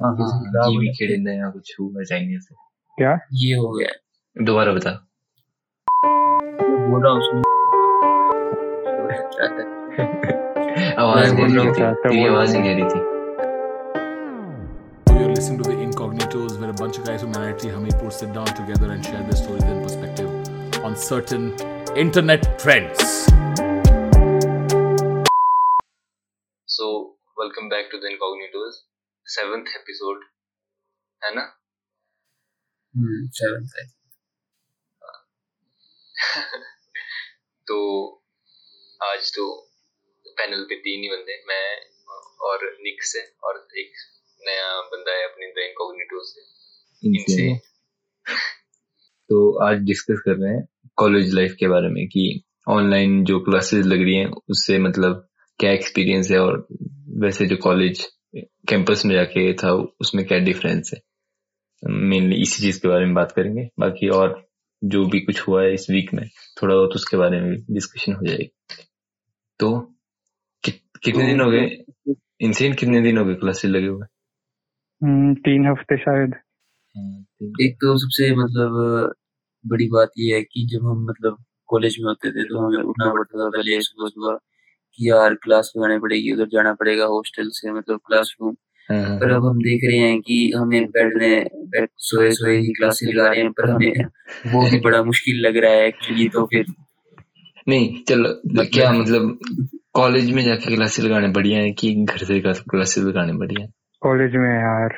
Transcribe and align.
हाँ 0.00 0.10
हाँ 0.16 0.26
हाँ, 0.30 0.70
ये 0.70 0.78
भी 0.78 0.86
है। 0.86 0.92
खेलेंगे 0.94 1.50
कुछ 1.52 1.74
हुआ 1.80 2.02
चाइनीज़ 2.10 2.42
से 2.42 2.54
क्या 2.98 3.12
ये 3.42 3.54
हो 3.56 3.70
गया 3.72 3.88
दोबारा 4.36 4.72
बता 4.72 4.90
बोल 6.90 7.02
रहा 7.04 7.12
हूँ 7.12 7.42
आवाज़ 10.98 11.34
नहीं 11.34 11.54
रही 11.56 11.68
थी 11.68 11.92
तेरी 12.02 12.26
आवाज़ 12.26 12.56
नहीं 12.56 12.74
रही 12.74 12.84
थी 12.84 13.06
listening 15.30 15.58
to 15.58 15.66
the 15.66 15.74
Incognitos, 15.82 16.54
where 16.60 16.70
a 16.70 16.72
bunch 16.72 16.96
of 16.98 17.04
guys 17.04 17.20
from 17.22 17.34
IIT 17.34 17.68
Hamirpur 17.72 18.08
sit 18.12 18.30
down 18.32 18.48
together 18.60 18.88
and 18.92 19.04
share 19.04 19.20
their 19.22 19.36
stories 19.40 19.62
and 19.64 19.82
perspective 19.82 20.84
on 20.84 20.96
certain 21.02 21.44
internet 21.96 22.48
trends. 22.58 23.04
So 26.68 26.88
welcome 27.40 27.68
back 27.68 27.88
to 27.92 27.98
the 27.98 28.10
incognito's 28.10 28.82
seventh 29.30 29.64
episode 29.76 30.24
है 31.24 31.34
ना? 31.34 31.60
हम्म 32.96 33.28
है 33.78 33.86
तो 37.66 38.08
आज 39.02 39.30
तो 39.30 39.70
panel 40.26 40.64
पे 40.64 40.76
तीन 40.76 41.02
ही 41.02 41.08
बंदे 41.08 41.44
मैं 41.48 41.80
और 42.40 42.78
निक 42.80 43.02
से 43.02 43.32
और 43.44 43.68
एक 43.78 43.92
नया 44.40 44.80
बंदा 44.80 45.12
है 45.12 45.24
अपनी 45.24 45.46
द 45.46 45.58
इनकॉग्निटो 45.58 46.24
से। 46.24 46.40
इनसे 47.08 47.58
तो 49.28 49.58
आज 49.64 49.78
डिस्कस 49.78 50.22
कर 50.24 50.36
रहे 50.36 50.54
हैं 50.54 50.68
कॉलेज 50.96 51.34
लाइफ 51.34 51.56
के 51.60 51.68
बारे 51.68 51.88
में 51.88 52.06
कि 52.06 52.44
ऑनलाइन 52.68 53.24
जो 53.24 53.40
क्लासेस 53.40 53.86
लग 53.86 54.02
रही 54.02 54.14
हैं 54.14 54.30
उससे 54.50 54.78
मतलब 54.78 55.28
क्या 55.58 55.72
एक्सपीरियंस 55.72 56.30
है 56.30 56.38
और 56.38 56.68
वैसे 57.08 57.46
जो 57.46 57.56
कॉलेज 57.56 58.17
कैंपस 58.36 59.02
में 59.06 59.14
जाके 59.14 59.52
था 59.54 59.72
उसमें 60.00 60.26
क्या 60.26 60.38
डिफरेंस 60.38 60.90
है? 60.94 61.00
मेनली 61.90 62.36
इसी 62.36 62.62
चीज़ 62.62 62.82
के 62.82 62.88
बारे 62.88 63.04
में 63.04 63.14
बात 63.14 63.32
करेंगे। 63.32 63.68
बाकी 63.78 64.08
और 64.08 64.48
जो 64.84 65.06
भी 65.06 65.20
कुछ 65.20 65.48
हुआ 65.48 65.62
है 65.62 65.74
इस 65.74 65.90
वीक 65.90 66.14
में 66.14 66.28
थोड़ा 66.62 66.74
बहुत 66.74 66.90
उसके 66.90 67.16
बारे 67.16 67.40
में 67.40 67.56
डिस्कशन 67.70 68.12
हो 68.12 68.26
जाएगी। 68.26 68.50
तो 69.60 69.80
कि, 70.64 70.70
कितने 71.02 71.26
दिन 71.26 71.40
हो 71.40 71.50
गए? 71.50 71.84
इनसे 72.40 72.72
कितने 72.72 73.00
दिन 73.00 73.18
हो 73.18 73.24
गए? 73.24 73.34
क्लासेस 73.34 73.70
लगे 73.70 73.86
हुए। 73.86 74.06
हम्म, 75.02 75.34
तीन 75.34 75.66
हफ़्ते 75.66 75.96
शायद। 75.96 76.34
एक 77.62 77.74
तो 77.74 77.98
सबसे 77.98 78.36
मतलब 78.36 78.70
बड़ी 79.66 79.88
बात 79.88 80.08
ये 80.18 80.36
है 80.36 80.42
कि 80.42 80.66
जब 80.66 80.86
हम 80.86 81.04
मतलब 81.04 81.44
कॉलेज 81.66 81.96
में 82.00 82.08
होते 82.08 82.30
थे 82.30 82.44
तो 82.44 82.66
हमें 82.66 82.84
उठना 82.84 83.12
पड़ता 83.12 83.44
था 83.44 83.48
पहले 83.48 83.80
सुबह 83.80 84.08
सुबह 84.08 84.38
यार 85.00 85.34
क्लास 85.34 85.72
लगानी 85.76 85.98
पड़ेगी 85.98 86.32
उधर 86.32 86.46
जाना 86.52 86.72
पड़ेगा 86.72 87.04
हॉस्टल 87.04 87.48
से 87.52 87.72
मतलब 87.72 88.00
क्लासरूम 88.06 88.54
पर 88.90 89.30
अब 89.30 89.44
हम 89.46 89.58
देख 89.58 89.80
रहे 89.84 89.98
हैं 89.98 90.20
कि 90.20 90.36
हमें 90.56 90.84
बैठने 90.86 91.28
बैठ 91.66 91.88
सोए 91.98 92.30
सोए 92.30 92.56
ही 92.58 92.72
क्लासेस 92.72 93.08
लगा 93.14 93.28
रहे 93.28 93.40
हैं 93.40 93.50
पर 93.52 93.70
हमें 93.70 94.04
वो 94.52 94.70
भी 94.70 94.80
बड़ा 94.80 95.02
मुश्किल 95.02 95.40
लग 95.46 95.56
रहा 95.56 95.72
है 95.72 95.86
एक्चुअली 95.86 96.28
तो 96.28 96.44
फिर। 96.46 96.64
नहीं 97.68 98.02
चलो 98.02 98.64
क्या 98.64 98.92
मतलब 98.92 99.38
कॉलेज 99.94 100.30
में 100.32 100.42
जाके 100.44 100.74
क्लासेस 100.74 101.04
लगाने 101.04 101.28
बढ़िया 101.28 101.58
है 101.58 101.70
कि 101.72 101.94
घर 102.04 102.24
से 102.24 102.40
क्लासेस 102.40 103.04
लगाने 103.04 103.32
बढ़िया 103.32 103.64
है? 103.64 103.72
कॉलेज 104.02 104.36
में 104.36 104.50
यार। 104.50 104.94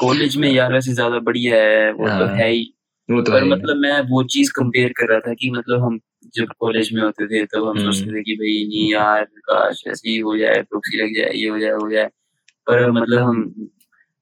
कॉलेज 0.00 0.36
में 0.36 0.50
यार 0.52 0.72
वैसे 0.72 0.92
ज़्यादा 0.92 1.18
बढ़िया 1.18 1.56
है 1.56 1.92
वो 1.92 2.08
तो 2.08 2.24
हाँ। 2.26 2.34
है 2.36 2.50
ही। 2.50 2.62
वो 3.08 3.20
तो 3.22 3.32
पर 3.32 3.44
मतलब 3.44 3.76
मैं 3.76 4.00
वो 4.00 4.22
चीज़ 4.24 4.52
कंपेयर 4.52 4.92
कर 4.96 5.08
रहा 5.08 5.20
था 5.20 5.34
कि 5.34 5.50
मतलब 5.50 5.84
हम 5.84 5.98
जब 6.34 6.46
कॉलेज 6.60 6.90
में 6.92 7.02
होते 7.02 7.26
थे 7.26 7.44
तब 7.44 7.68
हम 7.68 7.78
हम्म। 7.78 7.92
सोचते 7.92 8.10
थे 8.10 8.22
कि 8.22 8.34
भाई 8.34 8.64
नहीं 8.68 8.92
यार 8.92 9.24
काश 9.24 9.82
ऐसे 9.88 10.10
ही 10.10 10.18
हो 10.18 10.36
जाए 10.38 10.62
प्रॉक्सी 10.62 11.02
लग 11.02 11.14
जाए 11.16 11.30
ये 11.34 11.48
हो 11.48 11.58
जाए 11.58 11.70
हो 11.70 11.90
जाए। 11.90 12.06
पर 12.66 12.90
मतलब 12.90 13.22
हम 13.22 13.68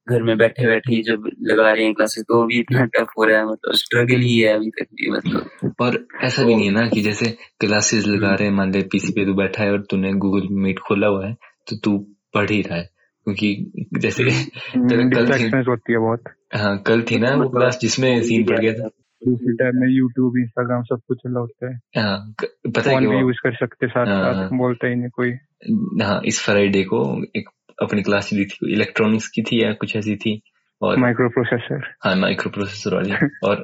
घर 0.09 0.23
में 0.23 0.37
बैठे 0.37 0.65
बैठे 0.67 0.95
ही 0.95 1.01
जब 1.01 1.29
लगा 1.41 1.71
रहे 1.71 1.83
हैं 1.83 1.93
क्लासेस 1.93 2.23
तो 2.23 2.45
भी 2.45 2.59
इतना 2.59 2.85
टफ 2.85 3.07
हो 3.17 3.23
रहा 3.23 3.37
है 3.37 3.45
मतलब 3.45 3.73
स्ट्रगल 3.73 4.21
ही 4.21 4.39
है 4.39 4.53
अभी 4.53 4.69
तक 4.69 4.87
भी 4.93 5.11
मतलब। 5.11 5.73
और 5.81 6.07
ऐसा 6.23 6.43
भी 6.43 6.55
नहीं 6.55 6.65
है 6.65 6.71
ना 6.71 6.87
कि 6.87 7.01
जैसे 7.01 7.37
क्लासेस 7.59 8.07
लगा 8.07 8.35
रहे 8.35 8.47
हैं 8.47 8.55
मान 8.55 8.71
ले 8.71 8.81
पीसी 8.81 9.13
पे 9.13 9.25
तू 9.25 9.33
बैठा 9.33 9.63
है 9.63 9.71
और 9.71 9.81
तूने 9.81 10.13
गूगल 10.13 10.47
मीट 10.51 10.79
खोला 10.79 11.07
हुआ 11.07 11.27
है 11.27 11.33
तो 11.69 11.75
तू 11.77 11.97
पढ़ 12.33 12.49
ही 12.49 12.61
रहा 12.61 12.77
है। 12.77 12.89
क्योंकि 13.23 13.71
जैसे 13.97 14.23
कल 14.23 15.37
थी 15.37 15.63
होती 15.69 15.93
है 15.93 15.99
बहुत। 15.99 16.23
हाँ 16.55 16.77
कल 16.81 17.01
थी 17.01 17.19
ना 17.19 17.35
वो 17.35 17.49
क्लास 17.49 17.79
जिसमें 17.81 18.23
सीन 18.23 18.45
पड़ 18.45 18.59
गया 18.59 18.73
था। 18.73 18.89
दूसरी 19.27 19.53
टाइम 19.53 19.71
में 19.75 19.87
यूट्यूब 19.89 20.37
इंस्टाग्राम 20.37 20.83
सब 20.83 21.01
कुछ 21.07 21.17
चला 21.17 21.39
होता 21.39 21.69
है 21.69 21.79
हाँ 21.97 22.35
पता 22.75 22.91
है 22.91 22.99
भी 22.99 23.19
यूज़ 23.19 23.37
कर 23.37 23.55
सकते 23.55 23.87
साथ 23.87 24.07
हाँ, 24.07 24.33
साथ। 24.33 24.57
बोलता 24.57 24.87
ही 24.87 24.95
नहीं 24.95 25.09
कोई। 25.09 25.31
हाँ 26.05 26.21
इस 26.25 26.41
फ्राइडे 26.41 26.83
को 26.83 27.23
एक 27.35 27.49
अपनी 27.81 28.01
क्लास 28.01 28.33
ली 28.33 28.45
थी 28.45 28.73
इलेक्ट्रॉनिक्स 28.73 29.27
की 29.27 29.41
थी 29.41 29.63
या 29.63 29.73
कुछ 29.73 29.95
ऐसी 29.95 30.15
थी 30.15 30.41
और 30.81 30.97
माइक्रो 30.97 31.29
प्रोसेसर 31.29 31.95
हाँ 32.03 32.15
माइक्रो 32.15 32.49
प्रोसेसर 32.49 32.95
वाली। 32.95 33.11
और 33.43 33.63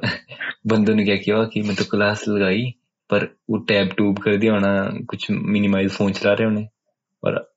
बंदों 0.66 0.94
ने 0.94 1.04
क्या 1.04 1.16
किया 1.16 1.44
कि 1.44 1.62
मैं 1.62 1.76
तो 1.76 1.84
क्लास 1.84 2.24
लगाई 2.28 2.74
पर 3.10 3.24
वो 3.50 3.58
टैब 3.58 3.88
ट्यूब 3.88 4.18
कर 4.18 4.36
दिया 4.36 4.52
होना 4.52 4.90
कुछ 5.10 5.30
मिनिमाइज 5.30 5.90
फ़ोन 5.90 6.12
चला 6.12 6.32
रहे 6.32 6.44
होने। 6.44 6.68
और 7.24 7.54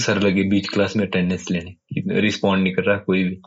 सर 0.00 0.20
लगे 0.20 0.42
बीच 0.42 0.68
क्लास 0.68 0.96
में 0.96 1.06
अटेंडेंस 1.06 1.50
लेने 1.50 2.20
रिस्पॉन्ड 2.20 2.62
नहीं 2.62 2.74
कर 2.74 2.82
रहा 2.82 2.96
कोई 2.96 3.24
भी। 3.24 3.40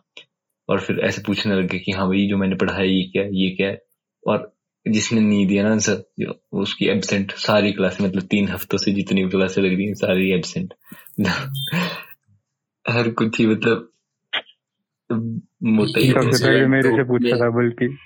और 0.69 0.79
फिर 0.79 0.99
ऐसे 0.99 1.21
पूछने 1.27 1.55
लगे 1.55 1.79
कि 1.79 1.91
हाँ 1.91 2.07
भाई 2.07 2.27
जो 2.27 2.37
मैंने 2.37 2.55
पढ़ा 2.55 2.73
है 2.73 2.89
ये 2.89 3.03
क्या 3.03 3.23
है 3.23 3.29
ये 3.33 3.49
क्या 3.49 3.67
है? 3.67 3.81
और 4.27 4.55
जिसने 4.87 5.21
नहीं 5.21 5.47
दिया 5.47 5.63
ना 5.63 5.71
आंसर 5.71 6.33
उसकी 6.51 6.85
एबसेंट 6.85 7.31
सारी 7.31 7.71
क्लास 7.71 7.97
मतलब 8.01 8.21
तीन 8.21 8.47
हफ्तों 8.47 8.77
से 8.77 8.91
जितनी 8.91 9.29
क्लासें 9.29 9.61
लग 9.61 9.73
रही 9.73 9.85
हैं 9.85 9.93
सारी 9.93 10.31
एबसेंट 10.31 10.73
हर 12.89 13.09
कुछ 13.09 13.39
ही 13.39 13.47
मतलब 13.47 13.87
ही 15.97 16.11
सबसे 16.11 16.37
तो 16.37 16.45
पहले 16.45 16.61
तो 16.61 16.67
मेरे 16.67 16.91
से 16.91 17.03
पूछा 17.03 17.37
था 17.37 17.49
बल्कि। 17.49 17.97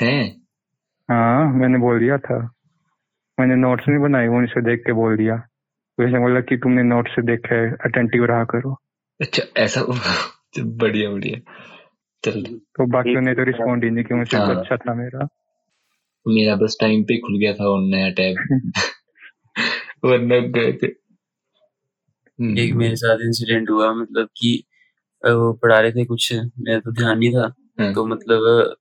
है? 0.00 0.28
हाँ 1.10 1.52
मैंने 1.54 1.78
बोल 1.78 1.98
दिया 1.98 2.18
था। 2.18 2.54
मैंने 3.40 3.56
नोट्स 3.56 3.84
नहीं 3.88 3.98
बनाई 3.98 4.26
वो 4.26 4.38
उनसे 4.38 4.60
देख 4.60 4.80
के 4.80 4.92
बोल 4.92 5.16
दिया। 5.16 5.34
वैसे 6.00 6.18
बोला 6.18 6.40
कि 6.40 6.56
तुमने 6.56 6.82
नोट 6.82 7.08
से 7.08 7.22
देखा 7.22 7.54
है 7.54 7.70
अटेंटिव 7.72 8.24
रहा 8.24 8.44
करो। 8.44 8.76
अच्छा 9.20 9.42
ऐसा 9.56 9.82
बढ़िया 10.58 11.10
बढ़िया। 11.10 11.52
चल। 12.24 12.42
तो 12.42 12.86
बाकियों 12.86 13.20
ने 13.20 13.34
तो 13.34 13.44
रिस्पॉन्ड 13.44 13.84
ही 13.84 13.90
नहीं 13.90 14.04
किया 14.04 14.38
हाँ। 14.38 14.54
तो 14.54 14.60
अच्छा 14.60 14.76
था 14.76 14.94
मेरा। 14.94 15.28
मेरा 16.28 16.56
बस 16.56 16.76
टाइम 16.80 17.02
पे 17.02 17.16
खुल 17.16 17.38
गया 17.38 17.52
था 17.52 17.64
और 17.64 17.82
नया 17.82 18.10
टैब। 18.10 18.36
वरना 20.04 20.38
गए 20.38 20.72
थे। 20.72 20.86
हम्म, 22.40 22.58
एक 22.58 22.74
मेरे 22.74 22.96
साथ 22.96 23.16
इंसिडेंट 23.16 23.70
हुआ 23.70 23.92
मतलब 23.92 24.28
कि 24.36 24.64
वो 25.26 25.52
पढ़ा 25.52 25.80
रहे 25.80 25.92
थे 25.92 26.04
कुछ 26.04 26.34
मेरा 26.34 26.78
तो 26.78 26.92
ध्यान 26.92 27.18
नहीं 27.18 27.32
था। 27.32 27.54
हाँ, 27.80 27.94
तो 27.94 28.06
मतलब 28.06 28.74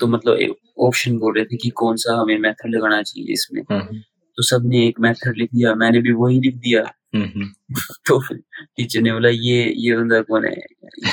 तो 0.00 0.06
मतलब 0.06 0.54
ऑप्शन 0.78 1.18
बोल 1.18 1.36
रहे 1.36 1.44
थे 1.44 1.56
कि 1.56 1.68
कौन 1.68 1.96
सा 1.96 2.20
हमें 2.20 2.38
मेथड 2.38 2.74
लगाना 2.74 3.02
चाहिए 3.02 3.32
इसमें। 3.32 3.62
हाँ, 3.62 3.88
तो 4.36 4.42
सबने 4.42 4.86
एक 4.86 5.00
मेथड 5.00 5.34
लिख 5.36 5.50
दिया 5.54 5.74
मैंने 5.74 6.00
भी 6.00 6.12
वही 6.12 6.40
लिख 6.40 6.54
दिया। 6.54 6.94
तो 8.06 8.34
टीचर 8.76 9.00
ने 9.00 9.12
बोला 9.12 9.28
ये 9.28 9.74
ये 9.76 9.96
बंदा 9.96 10.20
कौन 10.20 10.44
है? 10.44 10.52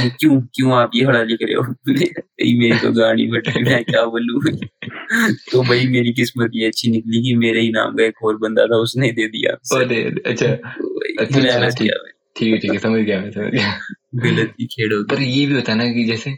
ये 0.04 0.10
क्यों 0.10 0.42
क्यों 0.42 0.74
आप 0.74 0.92
ये 0.96 1.06
हड़ा 1.06 1.24
लिख 1.24 1.40
रहे 1.42 1.54
हो? 1.54 1.64
मेरी 2.60 2.80
तो 2.80 2.92
गाड़ी 2.92 3.28
बट 3.28 3.48
मैं 3.48 3.84
क्या 3.84 4.06
बोलूँ? 4.06 4.54
तो 5.52 5.64
भाई 5.64 5.88
मेरी 5.88 6.14
किस्मत 6.14 6.52
ये 6.56 6.68
अच्छी 6.68 6.92
निकली 6.92 7.24
कि 7.24 7.36
मेरे 7.36 7.62
ही 7.62 7.70
नाम 7.70 7.96
का 7.96 8.04
एक 8.04 8.24
और 8.24 8.38
बंदा 8.38 8.66
था 8.66 8.76
उसने 8.76 9.12
दे 9.12 9.28
दिया। 9.28 9.78
अरे 9.78 10.04
अच्छा। 10.26 10.48
तो 10.48 11.02
अच्छा, 11.20 11.70
ठीक। 11.70 12.54
है 12.54 12.58
ठीक 12.58 12.72
है 12.72 12.80
समझ 12.80 13.02
गया 13.02 13.22
मैं 13.22 13.32
समझ 13.32 13.52
गया। 13.52 13.80
गलत 14.16 14.54
की 14.58 14.66
खेड़ 14.66 14.94
हो 14.94 15.04
पर 15.04 15.22
ये 15.22 15.46
भी 15.46 15.54
होता 15.54 15.72
है 15.72 15.78
ना 15.78 15.86
कि 15.86 16.04
जैसे 16.04 16.32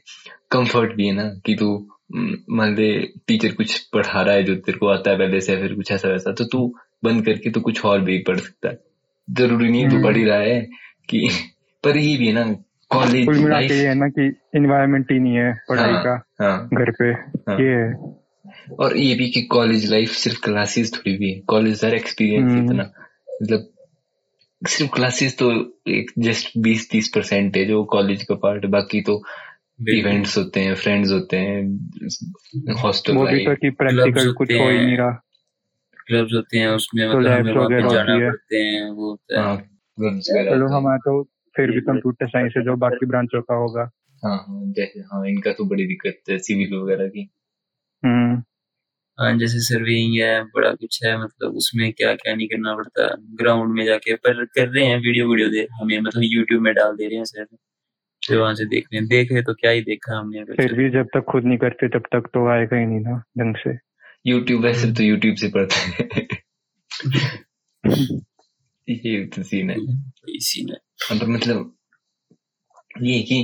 कंफर्ट 0.52 0.94
भी 0.94 1.08
है 1.08 1.14
ना 1.14 1.24
कि 1.46 1.56
तू 1.56 1.90
मान 2.50 2.76
ले 2.76 3.02
टीचर 3.28 3.52
कुछ 3.52 3.78
पढ़ा 3.78 4.22
रहा 4.22 4.36
है 4.36 4.44
जो 4.44 4.56
तेरे 4.56 4.78
को 4.78 4.88
आता 4.88 5.12
है 5.12 5.18
पहले 5.18 5.42
से 5.42 5.58
फिर 5.58 5.74
कुछ 5.74 5.92
ऐसा 5.92 6.10
वैसा 6.10 6.32
तो 6.32 6.44
तू 6.44 6.76
बंद 7.04 7.26
करके 7.26 7.50
तू 7.50 7.62
कुछ 7.62 7.86
और 7.86 8.02
भी 8.02 8.18
पढ़ 8.18 8.40
सकता 8.40 8.70
है। 8.70 8.87
ज़रूरी 9.28 9.70
नहीं 9.70 9.86
तो 9.86 9.96
हम्म। 9.96 10.04
पढ़ 10.04 10.18
ही 10.18 10.24
रहा 10.24 10.38
है 10.38 10.60
कि 11.10 11.30
पर 11.84 11.98
ये 11.98 12.18
भी 12.18 12.28
है 12.28 12.34
ना 12.34 12.44
कॉलेज 12.92 13.26
कुल 13.26 13.38
मिला 13.38 13.50
लाइफ 13.50 13.72
के 13.72 13.78
ये 13.78 13.88
है 13.88 13.96
ना 13.96 14.08
कि 14.10 14.28
इन्वायरमेंट 14.56 15.12
ही 15.12 15.20
नहीं 15.20 15.36
है 15.36 15.54
पढ़ाई 15.70 15.92
हाँ, 15.92 16.04
का 16.04 16.44
हाँ 16.44 16.70
घर 16.74 16.92
पे 16.92 17.12
हाँ। 17.42 17.60
ये 17.60 17.74
है 17.74 18.16
और 18.80 18.98
ये 18.98 19.16
भी 19.16 19.30
कि 19.30 19.42
कॉलेज 19.52 19.90
लाइफ 19.92 20.12
सिर्फ़ 20.18 20.40
क्लासेस 20.44 20.94
थोड़ी 20.94 21.18
भी 21.18 21.32
है 21.32 21.40
कॉलेज 21.48 21.80
सारा 21.82 21.96
एक्सपीरियंस 21.96 22.52
हम्म। 22.52 22.64
इतना 22.66 22.84
मतलब 22.84 23.68
सिर्फ़ 24.62 24.94
क्लासेस 24.94 25.38
तो 25.38 25.52
एक 25.88 26.12
जस्ट 26.20 26.58
बीस 26.60 26.90
तीस 26.90 27.08
परसेंट 27.16 27.58
है 27.58 27.66
जो 27.66 27.84
कॉलेज 27.92 28.24
का 28.24 28.36
पार्ट 28.36 28.64
है 28.66 28.70
बाकी 28.72 29.02
तो। 29.02 29.22
इवेंट्स 29.90 30.38
होते 30.38 30.60
हैं 30.60 30.74
फ्रेंड्स 30.76 31.12
होते 31.12 31.38
हैं 31.38 32.76
हॉस्टल 32.76 33.14
वो 33.14 33.26
भी 33.26 33.46
तो 33.46 33.56
कि 33.56 33.70
प्रैक्टिकल 33.72 34.32
कुछ 34.34 34.52
हो 34.52 34.70
ही 34.70 34.78
नहीं 34.78 34.98
रहा 34.98 35.10
क्लब्स 36.08 36.34
होते 36.34 36.58
हैं 36.58 36.68
उसमें 36.68 37.12
तो 37.12 37.18
मतलब 37.20 37.32
हमें 37.32 37.54
वहाँ 37.54 37.70
पे 37.70 37.90
जाना 37.90 38.18
पड़ते 38.18 38.58
हैं 38.58 38.90
वो 38.90 39.10
होता 39.10 39.42
है। 39.42 39.48
हाँ 39.48 40.20
चलो 40.20 40.68
हैं। 40.68 40.76
हमारा 40.76 40.98
तो 40.98 41.24
फिर 41.56 41.72
भी 41.72 41.82
कंप्यूटर 41.82 42.28
साइंस 42.28 42.54
है 42.58 42.64
जो 42.64 42.76
बाकी 42.76 43.06
ब्रांचों 43.06 43.42
का 43.42 43.56
होगा। 43.56 43.90
हाँ 44.24 44.38
हाँ 44.38 44.62
जैसे 44.72 45.00
हाँ 45.00 45.26
इनका 45.28 45.52
तो 45.52 45.66
बड़ी 45.66 45.86
दिक्कत 45.88 46.30
है 46.30 46.38
सिविल 46.38 46.78
वगैरह 46.78 47.08
की। 47.08 47.30
हम्म। 48.04 48.44
हाँ 49.18 49.38
जैसे 49.38 49.60
सर्वेइंग 49.60 50.14
है 50.22 50.44
बड़ा 50.44 50.72
कुछ 50.72 51.00
है 51.06 51.24
मतलब 51.24 51.56
उसमें 51.56 51.92
क्या 51.94 52.14
क्या 52.16 52.36
नहीं 52.36 52.48
करना 52.48 52.76
पड़ता। 52.76 53.08
ग्राउंड 53.36 53.74
में 53.74 53.86
जाके 53.86 54.16
पर 54.16 54.46
कर 54.46 54.68
रहे 54.68 54.86
हैं 54.86 54.98
वीडियो 54.98 55.30
वीडियो 55.30 55.50
दे 55.50 55.68
हमें 55.82 56.00
मतलब 56.00 56.24
यूट्यूब 56.24 56.62
में 56.62 56.74
डाल 56.74 56.96
दे 56.96 57.08
रहे 57.08 57.18
हैं 57.18 57.26
सर 57.26 57.46
फिर 58.28 58.38
वहाँ 58.38 58.54
से 58.56 58.66
देख 58.66 58.86
रहे 58.94 59.00
हैं 59.00 59.08
देख 59.08 59.32
रहे 59.32 59.42
तो 59.42 59.54
क्या 59.54 59.72
ही 59.72 59.82
देखा 59.82 60.18
हमने 60.20 60.44
फिर 60.44 60.74
भी 60.74 60.90
जब 60.90 61.06
तक 61.06 61.26
खुद 61.30 61.44
नहीं 61.44 61.58
करते 61.58 61.88
तब 61.90 62.04
तक 62.12 62.30
तो 62.34 62.48
आएगा 62.48 62.78
ही 62.78 62.86
नहीं 62.86 63.00
ना 63.00 63.24
ढंग 63.40 63.56
से। 63.56 63.87
यूट्यूब 64.28 64.62
वैसे 64.64 64.92
तो 64.94 65.04
यूट्यूब 65.04 65.36
से 65.36 65.48
पढ़ते 65.50 66.04
हैं। 66.04 66.28
ये 68.88 69.26
तो 69.26 69.44
सीन 69.44 69.70
है। 69.70 69.78
इसी 70.36 70.64
में 70.66 70.76
हाँ, 71.04 71.18
तो 71.20 71.28
मतलब 71.28 71.74
ये 73.04 73.22
कि 73.22 73.44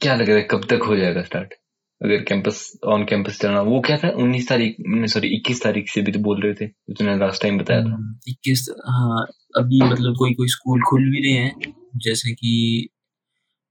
क्या 0.00 0.14
लग 0.16 0.28
रहा 0.28 0.36
है 0.36 0.46
कब 0.50 0.64
तक 0.70 0.82
हो 0.86 0.96
जाएगा 0.96 1.22
स्टार्ट 1.22 1.54
अगर 2.00 2.22
कैंपस 2.22 2.60
ऑन 2.84 3.04
कैंपस 3.04 3.38
चलना 3.40 3.60
वो 3.62 3.80
क्या 3.80 3.96
था? 3.98 4.08
उन्नीस 4.22 4.48
तारीख 4.48 4.76
सॉरी 5.12 5.28
इक्कीस 5.36 5.62
तारीख 5.62 5.88
से 5.88 6.02
भी 6.02 6.12
तो 6.12 6.18
बोल 6.18 6.40
रहे 6.42 6.54
थे 6.54 6.66
तूने 6.66 7.16
लास्ट 7.18 7.42
टाइम 7.42 7.58
बताया 7.58 7.80
था। 7.80 7.94
हम्म, 7.94 8.14
इक्कीस 8.28 8.66
हाँ 8.88 9.26
अभी 9.56 9.80
मतलब 9.82 10.14
कोई 10.18 10.34
कोई 10.34 10.48
स्कूल 10.48 10.82
खुल 10.82 11.08
भी 11.10 11.22
रहे 11.26 11.44
हैं 11.44 11.72
जैसे 11.96 12.32
कि 12.34 12.52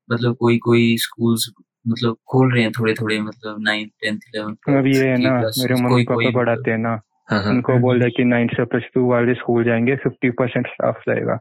मतलब 0.10 0.36
कोई 0.39 0.57
कोई 0.57 0.95
स्कूल्स 0.98 1.50
मतलब 1.88 2.18
खोल 2.28 2.54
रहे 2.54 2.64
हैं 2.64 2.72
थोड़े 2.72 2.94
थोड़े 2.94 3.22
मतलब 3.22 3.56
नाइन्थ 3.60 3.92
टेंथ 4.02 4.18
इलेवन 4.18 4.78
अब 4.80 4.88
ये 4.88 5.08
है 5.08 5.18
ना 5.18 5.40
मेरे 5.40 5.76
मम्मी 5.76 6.04
पापा 6.04 6.30
पढ़ाते 6.30 6.72
हैं 6.72 6.78
ना 6.78 7.02
हाँ 7.30 7.44
हाँ। 7.44 7.52
उनको 7.52 7.78
बोल 7.80 8.00
रहे 8.00 8.10
कि 8.10 8.24
नाइन्थ 8.24 8.52
से 8.52 8.66
प्लस 8.66 8.84
टू 8.94 9.10
वाले 9.10 9.34
स्कूल 9.34 9.64
जाएँगे 9.64 9.96
फिफ्टी 9.96 10.30
परसेंट 10.30 10.68
स्टाफ 10.68 11.02
रहेगा 11.08 11.40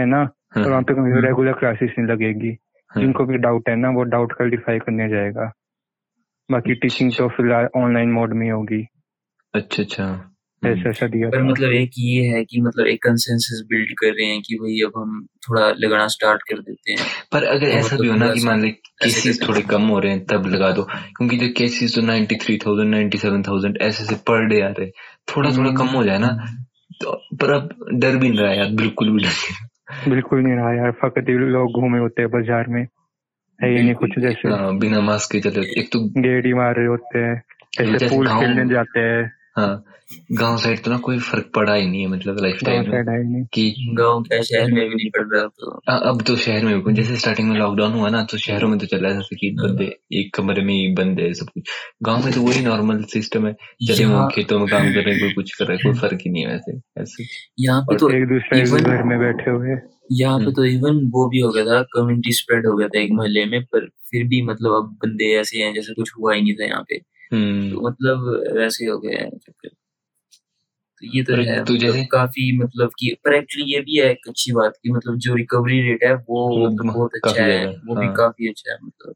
है 0.00 0.06
ना? 0.06 0.22
और 0.56 0.70
वहाँ 0.70 0.82
पे। 0.82 1.20
रेगुलर 1.20 1.52
क्लासेस 1.52 1.90
नहीं 1.98 2.08
लगेगी। 2.08 2.50
जिनको 2.98 3.24
भी 3.24 3.38
डाउट 3.38 3.68
है 3.68 3.76
ना 3.76 3.90
वो 3.90 4.02
डाउट 4.02 4.32
क्लिफाई 4.32 4.78
करने 4.78 5.08
जाएगा। 5.08 5.52
बाकी 6.50 6.74
टीचिंग 6.74 7.12
तो 7.18 7.28
फ़िलहाल 7.28 7.68
ऑनलाइन 7.76 8.12
मोड 8.12 8.34
में 8.34 8.50
होगी। 8.50 8.86
अच्छा 9.54 9.82
अच्छा। 9.82 10.33
ऐसा 10.66 10.68
हम्म, 10.68 10.88
ऐसा 10.88 11.06
दिया 11.06 11.28
पर 11.30 11.42
मतलब 11.42 11.72
एक 11.72 11.90
ये 11.98 12.22
है 12.24 12.44
कि 12.44 12.60
मतलब 12.60 12.86
एक 12.86 13.02
कंसेंसस 13.02 13.62
बिल्ड 13.70 13.88
कर 13.88 14.06
रहे 14.06 14.26
हैं 14.26 14.42
कि 14.42 14.54
भाई 14.54 14.80
अब 14.86 14.92
हम 14.96 15.26
थोड़ा 15.48 15.70
लगाना 15.70 16.06
स्टार्ट 16.08 16.42
कर 16.42 16.58
देते 16.58 16.92
हैं। 16.92 17.06
पर 17.32 17.44
अगर 17.44 17.66
तो 17.66 17.72
ऐसा 17.72 17.86
मतलब 17.86 18.00
भी 18.00 18.08
हो 18.08 18.14
ना 18.14 18.28
कि 18.34 18.44
मान 18.44 18.62
ले 18.62 18.70
केसेस 18.70 19.48
थोड़े 19.48 19.60
कम 19.60 19.82
हो 19.82 19.98
रहे 19.98 20.12
हैं 20.12 20.24
तब 20.24 20.46
लगा 20.46 20.70
दो। 20.70 20.82
क्योंकि 20.84 21.36
जो 21.36 21.48
केसेस 21.56 21.94
तो 21.94 22.00
93,000 22.00 22.84
97,000 22.84 23.78
ऐसे 23.80 24.04
से 24.04 24.14
पर 24.14 24.46
डे 24.46 24.60
आ 24.60 24.68
रहे 24.68 24.84
हैं 24.84 24.92
थोड़ा 25.36 25.50
थोड़ा 25.50 25.68
हम्म, 25.70 25.76
कम 25.76 25.86
हो 25.86 26.04
जाए 26.04 26.18
ना 26.18 26.56
तो 27.02 27.12
पर 27.12 27.50
अब 27.50 27.68
डर 27.92 28.16
भी 28.16 28.28
नहीं 28.28 28.38
रहा 28.38 28.52
यार 28.52 28.68
बिल्कुल 28.68 29.10
भी 29.10 29.18
डर 29.18 30.10
बिल्कुल 30.10 30.40
नहीं 30.40 30.52
रहा 30.52 30.74
यार 30.74 30.90
फकत 30.90 31.24
लोग 31.28 31.80
घूमे 31.80 31.98
होते 31.98 32.22
हैं 32.22 32.30
बाज़ार 32.30 32.66
में 32.66 32.86
है 33.62 33.76
ही 33.76 33.82
नहीं 33.82 33.94
कुछ 33.94 34.18
जैसे। 34.18 34.48
हाँ, 34.48 34.78
बिना 34.78 35.00
मास्क 35.00 35.32
के 35.32 35.40
चले 35.40 35.80
एक 35.80 35.88
तो 35.92 36.00
गेड़ी 36.00 36.52
मार 36.52 36.76
रहे 36.76 36.86
होते 36.86 37.18
हैं 37.18 37.42
ऐसे 37.80 38.08
पूल 38.08 38.26
खेलने 38.26 38.74
जाते 38.74 39.00
हैं। 39.00 39.43
हाँ 39.56 39.84
गाँव 40.32 40.58
साइड 40.58 40.82
तो 40.82 40.90
ना 40.90 40.98
कोई 40.98 41.18
फ़र्क 41.18 41.50
पड़ा 41.54 41.74
ही 41.74 41.86
नहीं 41.86 42.00
है 42.00 42.06
मतलब 42.06 42.36
लाइफ 42.40 42.58
गाँव 42.64 42.82
स्टाइल 42.82 42.96
में 42.96 43.04
साइड 43.04 43.32
नहीं। 43.32 43.44
कि 43.44 43.90
गाँव 43.94 44.22
क्या 44.22 44.42
शहर 44.42 44.72
में 44.72 44.88
भी 44.88 44.94
नहीं 44.94 45.10
पड़ 45.10 45.36
रहा 45.36 45.44
तो। 45.46 45.70
अ- 45.70 46.02
अब 46.06 46.22
तो 46.22 46.36
शहर 46.36 46.64
में 46.64 46.80
भी 46.80 46.92
जैसे 46.92 47.16
स्टार्टिंग 47.16 47.48
में 47.48 47.58
लॉकडाउन 47.58 47.92
हुआ 47.92 48.08
ना 48.08 48.24
तो 48.24 48.38
शहरों 48.38 48.68
में 48.68 48.78
तो 48.78 48.86
चला 48.86 49.10
जैसे 49.10 49.36
कि 49.36 49.56
हाँ। 49.60 49.68
बंदे 49.68 49.96
एक 50.12 50.34
कमरे 50.34 50.62
में 50.62 50.74
ही 50.74 50.88
बंद 50.94 51.20
है 51.20 51.32
सब 51.32 51.46
कुछ। 51.54 51.68
गाँव 52.02 52.24
में 52.24 52.34
तो 52.34 52.42
वही 52.42 52.64
नॉर्मल 52.64 53.02
सिस्टम 53.02 53.46
है 53.46 53.52
चले 53.88 54.04
वो 54.04 54.28
खेतों 54.28 54.58
में 54.58 54.68
काम 54.68 54.82
कर 54.82 55.00
रहे 55.00 55.14
हैं 55.14 55.20
कोई 55.20 55.32
कुछ 55.32 55.54
कर 55.54 55.64
रहा 55.64 55.76
कोई 55.76 55.92
फ़र्क 55.92 56.18
ही 56.20 56.30
नहीं 56.30 56.46
है 56.46 56.52
वैसे 56.52 57.02
ऐसे। 57.02 57.24
यहाँ 57.60 57.82
पे 57.82 57.96
तो 57.96 58.10
एक 58.10 58.24
दूसरे 58.24 58.60
के 58.60 58.82
घर 58.82 59.02
में 59.02 59.18
बैठे 59.18 59.50
हुए। 59.50 59.68
यहाँ 60.12 60.38
पे 60.38 60.44
हम्म। 60.44 60.54
तो 60.54 60.64
इवन 60.64 61.10
वो 61.10 61.28
भी 61.28 61.38
हो 61.38 61.50
गया 61.50 61.64
था 61.64 61.82
कम्युनिटी 61.82 62.32
स्प्रेड 62.32 62.66
हो 62.66 62.76
गया 62.76 62.88
था 62.88 63.00
एक 63.00 63.10
मोहल्ले 63.12 63.44
में 63.44 63.64
पर 63.64 63.86
फिर 63.86 64.24
भी 64.24 64.42
मतलब 64.42 64.70
अब 64.70 64.82
बंदे 64.82 65.24
ऐसे 65.24 65.58
हैं 65.58 65.74
जैसे 65.74 65.94
कुछ 65.94 66.10
हुआ 66.18 66.34
ही 66.34 66.42
नहीं 66.42 66.54
था 66.54 66.64
यहाँ 66.64 66.84
पे। 66.88 66.94
हम्म। 67.32 67.63
मतलब 67.84 68.28
वैसे 68.56 68.86
हो 68.86 68.98
गया 68.98 69.22
है 69.22 69.30
चक्कर 69.30 69.68
तो 71.02 71.16
ये 71.16 71.22
तो 71.22 71.34
है 71.34 71.64
तू 71.64 71.72
मतलब 71.74 71.86
जैसे 71.86 72.04
काफ़ी 72.04 72.58
मतलब 72.58 72.90
कि 72.98 73.16
पर 73.24 73.34
एक्चुअली 73.34 73.72
ये 73.74 73.80
भी 73.80 73.98
है 73.98 74.10
एक 74.10 74.28
अच्छी 74.28 74.52
बात 74.52 74.72
की 74.82 74.92
मतलब 74.92 75.16
जो 75.16 75.34
रिकवरी 75.34 75.80
रेट 75.80 76.04
है 76.04 76.14
वो 76.14 76.66
मतलब 76.66 76.92
बहुत 76.92 77.10
अच्छा 77.14 77.42
है 77.42 77.58
है 77.58 77.66
वो 77.66 77.96
भी 77.96 78.06
हाँ। 78.06 78.14
काफ़ी 78.14 78.48
अच्छा 78.48 78.72
है 78.72 78.78
मतलब। 78.84 79.14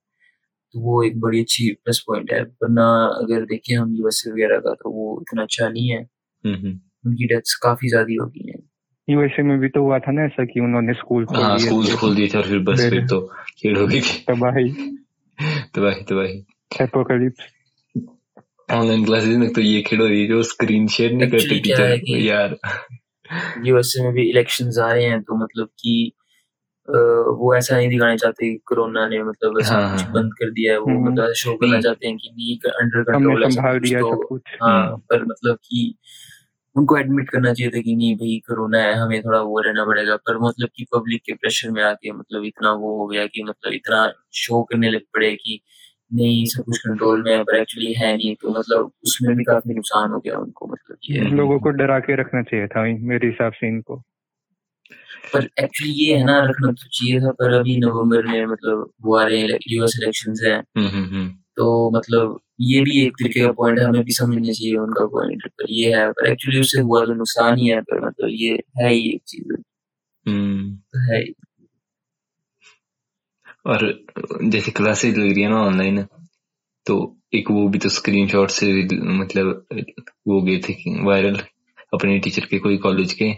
तो 0.73 0.81
वो 0.81 1.03
एक 1.03 1.21
बड़ी 1.21 1.41
अच्छी 1.41 1.71
प्लस 1.85 2.05
पॉइंट 2.07 2.33
है 2.33 2.43
वरना 2.43 2.85
अगर 3.07 3.45
देखें 3.45 3.77
हम 3.77 3.95
यूएसए 3.97 4.31
वगैरह 4.31 4.59
का 4.59 4.75
तो 4.75 4.91
वो 4.91 5.19
इतना 5.21 5.43
अच्छा 5.43 5.69
नहीं 5.69 5.89
है। 5.89 6.01
हम्म 6.45 6.55
हम्म। 6.55 6.81
उनकी 7.07 7.27
डेथ्स 7.27 7.55
काफ़ी 7.55 7.89
ज़्यादा 7.89 8.23
हो 8.23 8.29
गई 8.29 8.51
हैं। 8.51 8.63
यूएसए 9.09 9.43
में 9.43 9.59
भी 9.59 9.69
तो 9.69 9.83
हुआ 9.83 9.99
था 9.99 10.13
ना 10.13 10.23
ऐसा 10.23 10.45
कि 10.45 10.61
उन्होंने 10.61 10.93
स्कूल 10.95 11.25
खोल 11.25 11.37
हाँ 11.37 11.59
दिए 11.59 11.67
स्कूल 11.67 11.87
खोल 11.97 12.15
दिए 12.17 12.29
थे 12.29 12.39
और 12.39 12.45
फिर 12.45 12.59
बस 12.59 12.81
फिर 12.81 12.91
फिर 12.91 13.07
तो 13.07 13.21
खेल 13.59 13.77
हो 13.77 13.87
गई। 13.87 14.01
तबाही। 14.01 14.69
तबाही 15.75 16.03
तबाही। 16.03 16.45
एपोकलिप्स 16.83 17.45
ऑनलाइन 18.69 19.05
क्लासेस 19.05 19.37
में 19.37 19.53
तो 19.53 19.61
ये 19.61 19.81
खेल 19.83 20.01
हो 20.01 20.07
रही 20.07 20.21
है 20.23 20.29
जो 20.29 20.43
स्क्रीन 20.43 20.87
शेयर 20.89 21.13
नहीं 21.13 21.31
करते 21.31 21.59
टीचर 21.61 22.17
यार. 22.19 22.57
यूएसए 23.65 24.03
में 24.03 24.13
भी 24.13 24.29
इलेक्शंस 24.31 24.79
आ 24.79 24.93
रहे 24.93 25.05
हैं 25.05 25.23
तो 25.23 25.37
मतलब 25.37 25.69
कि 25.79 26.13
वो 26.89 27.55
ऐसा 27.57 27.77
नहीं 27.77 27.89
दिखाना 27.89 28.17
चाहते 28.17 28.51
कि 28.51 28.59
कोरोना 28.67 29.09
ने 29.09 29.23
मतलब 29.23 29.59
ऐसा 29.61 29.75
हाँ 29.75 29.93
कुछ 29.93 30.03
हाँ। 30.03 30.13
बंद 30.13 30.33
कर 30.33 30.51
दिया 30.51 30.73
है 30.73 30.79
वो 30.79 30.87
हम्म, 30.87 31.11
मतलब 31.11 31.33
शो 31.33 31.55
करना 31.55 31.81
चाहते 31.81 32.07
हैं 32.07 32.17
कि 32.17 32.31
नहीं 32.31 32.57
अंडर 32.71 33.03
कंट्रोल 33.03 33.45
है 33.45 33.51
सब 33.51 34.25
कुछ 34.29 34.41
तो 34.51 34.67
हाँ 34.67 34.97
पर 35.11 35.25
मतलब 35.25 35.57
कि 35.57 35.95
उनको 36.77 36.97
एडमिट 36.99 37.31
करना 37.31 37.53
चाहिए 37.53 37.71
था 37.71 37.81
कि 37.81 37.95
नहीं 37.97 38.15
भाई 38.17 38.39
कोरोना 38.49 38.79
है 38.79 38.95
हमें 38.95 39.23
थोड़ा 39.23 39.41
वो 39.41 39.61
रहना 39.61 39.85
पड़ेगा 39.85 40.17
पर 40.17 40.39
मतलब 40.39 40.69
कि 40.77 40.87
पब्लिक 40.95 41.23
के 41.27 41.33
प्रेशर 41.33 41.71
में 41.71 41.83
आके 41.83 42.13
मतलब 42.13 42.45
इतना 42.45 42.73
वो 42.73 42.97
हो 42.99 43.07
गया 43.07 43.27
कि 43.27 43.43
मतलब 43.43 43.73
इतना 43.73 44.13
शो 44.35 44.63
करने 44.63 44.91
लग 44.91 45.01
पड़े 45.15 45.35
कि 45.35 45.61
नहीं 46.15 46.47
सब 46.47 46.65
कुछ 46.65 46.79
कंट्रोल 46.79 47.23
में 47.23 47.33
है 47.37 47.43
पर 47.43 47.57
एक्चुअली 47.57 47.93
है 47.93 48.17
नहीं 48.17 48.35
तो 48.35 48.51
मतलब 48.51 48.93
उसमें 49.05 49.37
भी 49.37 49.45
काफ़ी 49.45 49.75
नुकसान 49.75 50.11
हो 50.11 50.19
गया 50.19 50.39
उनको 50.39 50.67
मतलब 50.67 50.97
ये 51.11 51.21
लोगों 51.21 51.59
को 51.59 51.71
डरा 51.71 51.99
के 51.99 52.21
रखना 52.21 52.43
चाहिए 52.43 52.67
था 52.67 52.83
मेरे 53.07 53.27
हिसाब 53.27 53.53
से 53.53 53.69
इनको। 53.69 53.97
पर 55.35 55.49
एक्चुअली 55.61 55.93
ये 55.93 56.17
है 56.17 56.25
ना 56.25 56.41
रखना 56.45 56.69
तो 56.69 56.89
चाहिए 56.89 57.21
था 57.21 57.31
पर 57.31 57.53
अभी 57.53 57.77
नवंबर 57.79 58.27
में 58.27 58.47
मतलब 58.47 58.91
वो 59.03 59.17
आ 59.17 59.25
रहे 59.25 59.41
हैं 59.41 59.59
यूएस 59.69 60.01
इलेक्शन 60.03 60.35
हैं। 60.45 60.59
हम्म 60.59 60.89
हम्म 60.89 61.17
हम्म। 61.17 61.29
तो 61.57 61.91
मतलब 61.91 62.41
ये 62.61 62.81
भी 62.81 63.03
एक 63.07 63.13
तरीके 63.13 63.41
का 63.41 63.53
पॉइंट 63.53 63.79
है 63.79 63.85
हमें 63.85 64.05
भी 64.05 64.13
समझना 64.13 64.53
चाहिए 64.53 64.77
उनका 64.77 65.07
पॉइंट 65.07 65.47
पर 65.49 65.65
ये 65.71 65.97
है। 65.97 66.11
पर 66.11 66.27
एक्चुअली 66.27 66.61
उससे 66.61 66.81
हुआ 66.81 67.05
तो 67.07 67.15
नुकसान 67.15 67.59
ही 67.59 67.67
है 67.67 67.81
पर 67.81 68.07
मतलब 68.07 68.29
ये 68.31 68.63
है 68.79 68.93
ही 68.93 69.09
एक 69.09 69.23
चीज़। 69.27 69.63
हम्म। 70.27 70.77
तो 70.77 71.13
है 71.13 71.23
ही। 71.23 71.35
और 73.67 74.05
जैसे 74.43 74.71
क्लासेस 74.71 75.17
लग 75.17 75.33
रही 75.33 75.43
है 75.43 75.49
ना 75.49 75.57
ऑनलाइन 75.57 76.03
तो 76.87 77.17
एक 77.35 77.51
वो 77.51 77.69
भी 77.69 77.79
तो 77.79 77.89
स्क्रीनशॉट 77.89 78.51
से 78.51 78.85
मतलब 79.05 79.67
वो 80.29 80.43
गए 80.43 80.59
थे 80.59 81.05
वायरल 81.05 81.37
अपने 81.95 82.19
टीचर 82.19 82.45
के 82.45 82.59
कोई 82.59 82.77
कॉलेज 82.77 83.13
के 83.13 83.33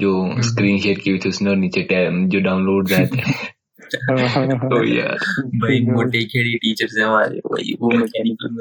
जो 0.00 0.22
हम्म। 0.22 0.42
स्क्रीन 0.42 0.80
शेयर 0.80 0.98
की 0.98 1.10
हुई 1.10 1.18
थी 1.18 1.28
उसने 1.28 1.50
और 1.50 1.56
नीचे 1.56 1.82
टैब 1.82 2.28
जो 2.28 2.40
डाउनलोड 2.40 2.92
आए 2.92 3.06
थे। 3.06 3.32
तो 3.94 4.84
यार। 4.84 5.16
भाई 5.54 5.80
वो 5.80 5.92
मोटे 5.92 6.24
खेड़ी 6.24 6.54
टीचर्स 6.54 6.98
हैं 6.98 7.04
हमारे 7.04 7.40
वही 7.46 7.76
वो 7.80 7.90
मैकेनिकल 7.90 8.56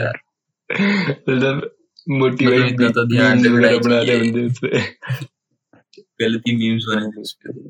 यार। 0.00 0.20
मतलब 1.28 1.28
मतलब 1.28 1.70
मोटिवेट 2.08 2.82
तो 2.82 3.04
ध्यान 3.06 3.38
मीम्स 3.38 3.46
रखना 3.46 3.58
वगैरह 3.58 3.78
बना 3.78 3.96
रहे 3.96 4.06
चाहिए 4.06 4.30
बंदे 4.30 4.48
गलती 6.20 6.56
मीम्स 6.56 6.84
बने 6.88 7.06
थे 7.06 7.20
उस 7.20 7.32
पे 7.32 7.65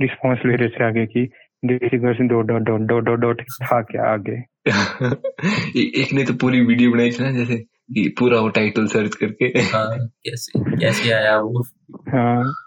रिस्पॉन्स 0.00 0.40
ले 0.46 0.56
रहे 0.56 0.68
थे 0.68 0.84
आगे 0.84 1.06
की 1.06 1.26
देसी 1.64 1.98
गर्ल्स 1.98 2.18
दो 2.20 2.40
dot 2.40 2.60
dot 2.60 2.80
dot 2.80 3.04
dot 3.04 3.18
dot 3.18 3.42
था 3.42 3.82
क्या 3.82 4.12
आगे। 4.12 4.36
एक 6.00 6.12
ने 6.12 6.24
तो 6.24 6.34
पूरी 6.34 6.60
वीडियो 6.60 6.90
बनाई 6.90 7.10
थी 7.10 7.24
ना 7.24 7.32
जैसे 7.32 7.56
कि 7.56 8.14
पूरा 8.18 8.40
वो 8.40 8.48
टाइटल 8.48 8.86
सर्च 8.86 9.14
करके। 9.14 9.44
हाँ 9.44 10.06
कैसे 10.08 10.60
कैसे 10.60 11.12
आया 11.12 11.38
वो? 11.40 11.62
हाँ। 12.08 12.64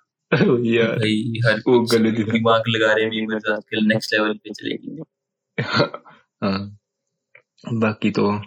यार। 0.65 0.87
भाई 0.87 1.39
हर 1.45 1.59
वो 1.59 1.79
गलती 1.79 2.23
दिमाग 2.23 2.63
लगा 2.67 2.93
रहे 2.93 3.05
हैं 3.05 3.35
आजकल 3.35 3.85
नेक्स्ट 3.85 4.13
लेवल 4.13 4.33
पे 4.33 4.49
चलेगी 4.49 5.03
हाँ। 6.43 6.77
बाकी 7.73 8.11
तो 8.11 8.41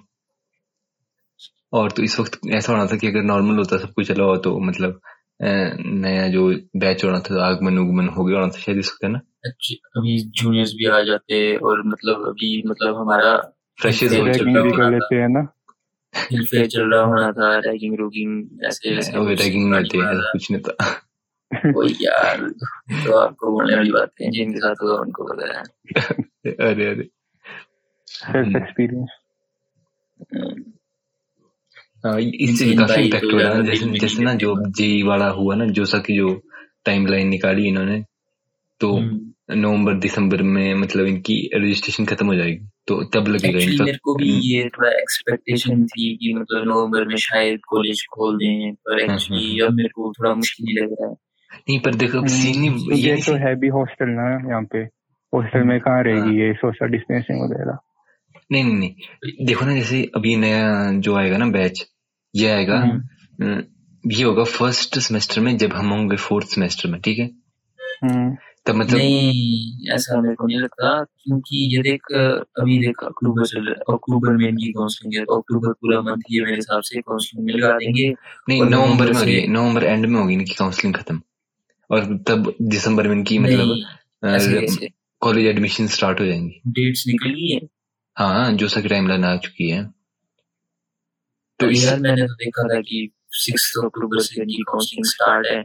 और 1.73 1.91
तो 1.91 2.03
इस 2.03 2.21
वक्त 2.21 2.41
ऐसा 2.55 2.73
होना 2.73 2.87
था 2.87 2.97
कि 2.97 3.07
अगर 3.07 3.23
नॉर्मल 3.23 3.57
होता 3.57 3.79
सब 3.79 3.93
कुछ 3.93 4.09
चला 4.09 4.25
हो 4.25 4.37
तो 4.37 4.59
मतलब 4.61 5.01
नया 5.43 6.29
जो 6.29 6.55
बैच 6.77 7.05
होना 7.05 7.21
था 7.21 7.47
आगमन 7.47 7.79
उगमन 7.79 8.09
हो 8.09 8.25
गया 8.25 8.39
होना 8.39 8.49
था 8.49 8.59
शायद 8.59 8.79
इस 8.79 8.89
वक्त 8.89 9.05
है 9.05 9.11
ना? 9.11 9.21
अभी 9.97 10.31
जूनियर्स 10.31 10.73
भी 10.73 10.87
आ 10.87 11.03
जाते 11.03 11.57
और 11.57 11.83
मतलब 11.87 12.29
अभी 12.29 12.63
मतलब 12.67 12.97
हमारा 12.97 13.55
फ्रेशर्स 13.81 14.13
हो 14.13 14.33
चुके 14.33 14.53
रहा 14.53 14.61
होना 14.61 14.85
था। 14.85 14.91
लेते 14.91 15.15
हैं 15.15 15.29
ना 15.29 15.49
चल 16.67 16.95
रहा 16.95 17.05
होना 17.05 17.33
था 17.33 17.59
रैगिंग 17.59 17.99
रोगिंग 17.99 18.65
ऐसे 18.65 18.95
रैगिंग 19.35 19.71
नहीं 19.71 19.85
था 19.85 20.33
कुछ 20.33 20.51
नहीं 20.51 20.63
था 20.63 21.01
वही 21.67 21.95
यार 22.01 22.51
तो 23.07 23.17
आपको 23.17 23.53
बोलने 23.53 23.77
वाली 23.77 23.91
बातें 23.91 24.25
हैं 24.25 24.33
जिनके 24.33 24.59
साथ 24.59 24.75
होगा 24.83 24.95
उनको 24.95 25.25
पता 25.25 25.59
है। 25.59 25.65
अरे 26.53 26.87
अरे। 26.87 27.09
हम्म, 28.27 28.61
हम्म, 32.07 32.85
हाँ, 32.85 33.21
तो 33.21 33.31
हो 33.33 33.39
रहा 33.39 33.55
है 33.55 33.65
जैसे 33.65 33.99
जैसे 33.99 34.23
ना 34.23 34.35
जो 34.35 34.71
जेई 34.71 35.03
वाला 35.03 35.29
हुआ 35.29 35.55
ना 35.55 35.65
जोसा 35.67 35.99
की 35.99 36.17
जो 36.17 36.43
टाइमलाइन 36.85 37.29
निकाली 37.29 37.69
इन्होंने 37.69 38.05
तो 38.81 38.97
हम्म। 38.97 39.35
नवंबर 39.51 39.95
दिसंबर 39.95 40.43
में 40.43 40.75
मतलब 40.75 41.07
इनकी 41.07 41.51
रजिस्ट्रेशन 41.55 42.05
खत्म 42.05 42.27
हो 42.27 42.35
जाएगी 42.35 42.67
तो 42.89 43.03
तब 43.05 43.29
लगेगा 43.29 43.59
इनका 43.59 43.85
मेरे 43.85 43.99
को 44.03 44.15
भी 44.15 44.55
ये 44.55 44.69
थोड़ा 44.69 44.91
एक्सपेक्टेशन 44.91 45.87
थी 45.87 46.17
कि 46.17 46.35
मतलब 46.35 46.65
नवंबर 46.69 47.05
में 47.05 47.17
शायद 47.17 47.61
कॉलेज 47.69 48.07
खोल 48.11 48.37
दें 48.37 48.75
पर 48.75 49.01
हाँ 49.01 49.07
हाँ 49.09 49.17
एक्चुअली 49.17 49.59
हाँ। 49.59 49.69
अब 49.69 49.75
मेरे 49.75 49.89
को 49.89 50.13
थोड़ा 50.19 50.35
मुश्किल 50.35 50.83
लग 50.83 50.93
रहा 50.93 51.09
है। 51.09 51.15
नहीं 51.69 51.81
पर 51.81 51.95
देखो 51.95 52.19
हम्म, 52.19 52.29
सीन 52.29 52.61
नहीं 52.61 52.93
ये 52.93 53.11
ये 53.11 53.17
तो 53.17 53.35
है 53.35 53.57
भी 53.57 53.69
हॉस्टल 53.69 54.09
ना 54.09 54.51
यहाँ 54.51 54.63
पे। 54.63 54.79
हॉस्टल 55.35 55.63
में 55.63 55.81
कहाँ 55.81 56.03
रहेगी 56.03 56.41
ये 56.41 56.53
सोशल 56.53 56.87
डिस्टेंसिंग 56.87 57.43
वगैरह? 57.43 57.79
नहीं 58.53 58.65
नहीं 58.65 58.75
नहीं। 58.75 59.47
देखो 59.47 59.65
ना 59.65 59.75
जैसे 59.75 60.11
अभी 60.17 60.37
नया 60.37 60.93
जो 60.93 61.17
आएगा 61.17 61.37
ना 61.37 61.47
बैच 61.47 61.87
ये 62.35 62.51
आएगा 62.51 62.79
हम्म। 62.79 63.63
ये 64.05 64.25
होगा 64.25 64.45
फ़र्स्ट 64.45 64.99
सेमेस्टर 64.99 65.41
में 65.41 65.57
जब 65.59 65.73
हम 65.73 65.91
होंगे 65.91 66.17
फोर्थ 66.17 66.47
सेमेस्टर 66.47 66.91
में 66.91 67.01
ठीक 67.01 67.19
है? 67.19 67.31
हम्म। 68.05 68.37
तब 68.67 68.75
मतलब 68.75 68.97
नहीं 68.99 69.93
ऐसा 69.93 70.21
मेरे 70.21 70.35
को 70.35 70.47
नहीं 70.47 70.59
लगता 70.59 70.93
क्योंकि 71.05 71.57
ये 71.75 71.83
देख 71.83 72.13
अभी 72.61 72.79
देख 72.79 73.03
अक्टूबर 73.05 73.47
चल 73.47 73.61
रहा 73.61 73.71
है 73.71 73.95
अक्टूबर 73.95 74.37
में 74.37 74.47
इनकी 74.49 74.71
काउंसलिंग 74.73 75.15
है 75.15 75.25
तो 75.25 75.37
अक्टूबर 75.39 75.73
पूरा 75.73 76.01
मंथ 76.01 76.23
ये 76.31 76.41
मेरे 76.41 76.55
हिसाब 76.57 76.83
से 76.83 77.01
काउंसलिंग 77.01 77.47
में 77.47 77.55
लगा 77.55 77.73
देंगे। 77.79 78.09
नहीं 78.49 78.63
नवंबर 78.63 79.13
में 79.13 79.19
होगी 79.21 79.47
नवंबर 79.49 79.85
एंड 79.85 80.07
में 80.07 80.21
होगी 80.21 80.35
इनकी 80.35 80.55
काउंसलिंग 80.55 80.95
खत्म। 80.95 81.21
और 81.91 82.05
तब 82.29 82.55
दिसंबर 82.63 83.09
में 83.09 83.17
इनकी 83.17 83.39
मतलब 83.39 84.89
कॉलेज 85.23 85.47
एडमिशन 85.47 85.87
स्टार्ट 85.87 86.21
हो 86.21 86.27
जाएँगी। 86.27 86.61
डेट्स 86.69 87.05
निकल 87.07 87.31
गई 87.31 87.51
है? 87.55 87.61
हाँ 88.17 88.53
जो 88.53 88.69
सा 88.69 88.81
टाइमलाइन 88.81 89.25
आ 89.25 89.37
चुकी 89.37 89.69
है। 89.69 89.83
तो 91.59 91.71
यार 91.71 92.01
मैंने 92.01 92.27
तो 92.27 92.35
देखा 92.35 92.63
था 92.63 92.81
कि 92.81 93.11
सिक्स 93.29 93.73
अक्टूबर 93.85 94.21
से 94.21 94.43
इनकी 94.43 94.63
काउंसलिंग 94.63 95.05
स्टार्ट 95.05 95.47
है। 95.47 95.65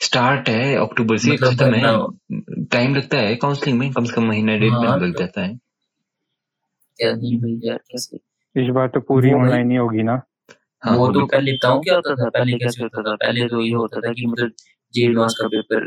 स्टार्ट 0.00 0.48
है 0.48 0.76
अक्टूबर 0.76 1.16
से 1.16 1.30
मतलब 1.32 1.54
खत्म 1.54 1.74
है। 1.74 2.64
टाइम 2.64 2.94
लगता 2.94 3.18
है 3.18 3.36
काउंसलिंग 3.36 3.78
में 3.78 3.92
कम 3.92 4.04
से 4.04 4.12
कम 4.12 4.24
महीना 4.24 4.56
डेढ़ 4.56 4.70
हाँ, 4.70 4.80
महीना 4.80 4.96
लग 4.96 5.12
तो- 5.12 5.20
जाता 5.20 5.40
है। 5.40 5.58
क्या 6.96 7.12
नहीं 7.12 7.38
भाई 7.38 7.60
यार 7.64 7.78
कैसे? 7.78 8.16
इस 8.56 8.68
बार 8.68 8.88
तो 8.88 9.00
पूरी 9.00 9.32
ऑनलाइन 9.32 9.70
ही 9.70 9.76
होगी 9.76 10.02
ना। 10.02 10.22
हाँ 10.82 10.96
वो 10.96 11.12
तो 11.12 11.26
पहले 11.26 11.52
बताऊँ 11.52 11.82
क्या 11.82 11.94
होता 11.94 12.14
था? 12.14 12.28
पहले 12.28 12.58
कैसे 12.58 12.82
होता 12.82 13.02
था? 13.02 13.14
पहले 13.14 13.48
तो 13.48 13.60
ये 13.60 13.72
होता 13.72 14.00
था 14.00 14.12
कि 14.12 14.26
मतलब 14.26 14.52
जे 14.94 15.04
एडवांस 15.04 15.34
का 15.40 15.48
पेपर 15.48 15.84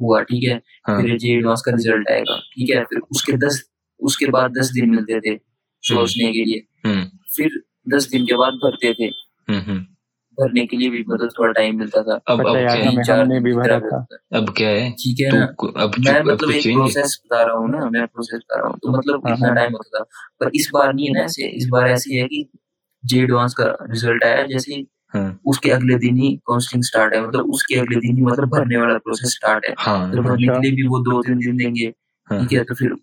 हुआ 0.00 0.22
ठीक 0.22 0.44
है? 0.44 0.62
हाँ। 0.86 1.02
फिर 1.02 1.18
जे 1.18 1.28
एडवांस 1.28 1.62
का 1.66 1.72
रिज़ल्ट 1.72 2.10
आएगा 2.10 2.36
ठीक 2.38 2.70
है? 2.70 2.84
फिर 2.84 2.98
उसके 2.98 3.32
दस 3.32 3.70
उसके 4.00 4.26
बाद 4.26 4.58
दस 4.58 4.70
दिन 4.70 4.90
मिलते 4.90 5.20
थे 5.20 5.40
सोचने 5.82 6.32
के 6.32 6.44
लिए। 6.44 6.88
हम्म। 6.88 7.04
फिर 7.36 7.62
दस 7.88 8.08
दिन 8.10 8.24
के 8.24 8.34
बाद 8.34 8.52
भरते 8.52 8.92
थे। 8.92 9.04
हम्म 9.04 9.58
हम्म। 9.58 9.86
भरने 10.38 10.66
के 10.66 10.76
लिए 10.76 10.90
भी 10.90 11.04
मतलब 11.08 11.30
थोड़ा 11.38 11.52
टाइम 11.52 11.78
मिलता 11.78 12.02
था। 12.02 12.20
अब 12.28 12.40
अब 12.40 12.52
क्या 13.04 13.14
है? 13.14 13.40
भी 13.40 13.52
भरा 13.52 13.80
था। 13.80 14.06
अब 14.32 14.54
क्या 14.56 14.68
है? 14.68 14.90
ठीक 14.90 15.20
है 15.20 15.30
तो 15.30 15.36
ना? 15.36 15.44
अब 15.82 15.92
मैं 16.00 16.14
अब 16.14 16.26
मतलब 16.26 16.38
तो 16.38 16.50
एक 16.50 16.62
प्रोसेस 16.62 17.22
बता 17.26 17.42
रहा 17.42 17.56
हूँ 17.56 17.70
ना 17.70 17.90
मैं 17.90 18.06
प्रोसेस 18.06 18.38
बता 18.38 18.58
रहा 18.58 18.68
हूँ। 18.68 18.78
तो 18.82 18.98
मतलब 18.98 19.22
हाँ, 19.26 19.36
इतना 19.36 19.46
हाँ। 19.46 19.56
टाइम 19.56 19.72
होता 19.72 19.98
था। 19.98 20.02
पर 20.40 20.50
इस 20.54 20.70
बार 20.74 20.94
नहीं 20.94 21.06
है 21.06 21.12
ना 21.12 21.20
ऐसे। 21.20 21.46
इस 21.46 21.68
बार 21.68 21.88
ऐसी 21.88 22.16
है 22.16 22.26
कि 22.26 22.48
जे 23.04 23.20
एडवांस 23.20 23.54
का 23.54 23.64
रिज़ल्ट 23.64 24.24
आया 24.24 24.46
जैसे 24.46 24.74
हाँ। 25.08 25.40
उसके 25.46 25.70
अगले 25.70 25.94
दिन 25.94 26.16
ही 26.16 26.36
काउंसलिंग 26.36 26.84
स्टार्ट 26.84 27.14
है। 27.14 27.28
मतलब 27.28 27.50
उसके 27.50 27.74
अगले 27.74 27.96
दिन 27.96 28.16
ही 28.16 28.22
मतलब 28.22 28.48
भरने 28.48 28.76
वाला 28.76 28.98
प्रोसेस 28.98 29.30
स्टार्ट 29.30 29.66
है। 29.68 29.74
हाँ। 29.78 30.12
तो 30.12 30.22
भरने 30.22 30.46
अच्छा। 30.46 30.60
के 30.60 30.68
लिए 30.68 30.76
भी 30.76 30.88
वो 30.88 30.98
दो 30.98 31.22
तीन 31.22 31.38
दिन 31.38 31.56
देंगे। 31.56 31.94
हाँ। 32.24 32.40
ठीक 32.40 32.58
है 32.58 32.64
तो 32.64 32.74
फिर 32.74 32.96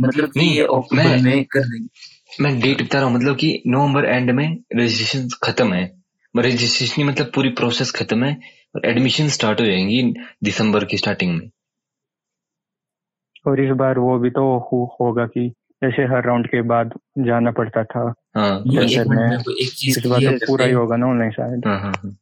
मतलब 0.00 0.30
नहीं, 0.36 0.54
ये 0.54 0.62
अक्टूबर 0.62 1.22
में 1.22 1.44
कर 1.44 1.60
देंगे। 1.60 2.13
मैं 2.40 2.60
डेट 2.60 2.82
बता 2.82 2.98
रहा 2.98 3.08
हूँ 3.08 3.16
मतलब 3.16 3.36
कि 3.36 3.62
नवंबर 3.66 4.04
एंड 4.04 4.30
में 4.30 4.58
रजिस्ट्रेशन 4.76 5.28
खत्म 5.44 5.72
है। 5.72 5.96
रजिस्ट्रेशन 6.36 7.04
मतलब 7.04 7.30
पूरी 7.34 7.48
प्रोसेस 7.48 7.90
खत्म 7.90 8.24
है 8.24 8.40
और 8.76 8.86
एडमिशन 8.86 9.28
स्टार्ट 9.28 9.60
हो 9.60 9.66
जाएँगी 9.66 10.14
दिसंबर 10.44 10.84
की 10.84 10.96
स्टार्टिंग 10.96 11.38
में। 11.38 11.50
और 13.46 13.60
इस 13.60 13.70
बार 13.70 13.98
वो 13.98 14.18
भी 14.18 14.30
तो 14.30 14.58
हो, 14.58 14.96
होगा 15.00 15.26
कि 15.26 15.48
जैसे 15.84 16.02
हर 16.02 16.26
राउंड 16.26 16.46
के 16.46 16.62
बाद 16.62 16.90
जाना 17.18 17.50
पड़ता 17.50 17.84
था। 17.84 18.14
हाँ। 18.36 18.58
एक 18.60 19.54
एक 19.62 19.72
चीज़ 19.72 19.98
इस 19.98 20.06
बार 20.06 20.20
तो 20.20 20.46
पूरा 20.46 20.66
ही 20.66 20.72
होगा 20.72 20.96
ना 20.96 21.06
ऑनलाइन 21.06 21.30
शायद। 21.30 21.62
हाँ 21.66 21.80
हाँ 21.80 21.92
हाँ। 21.96 22.16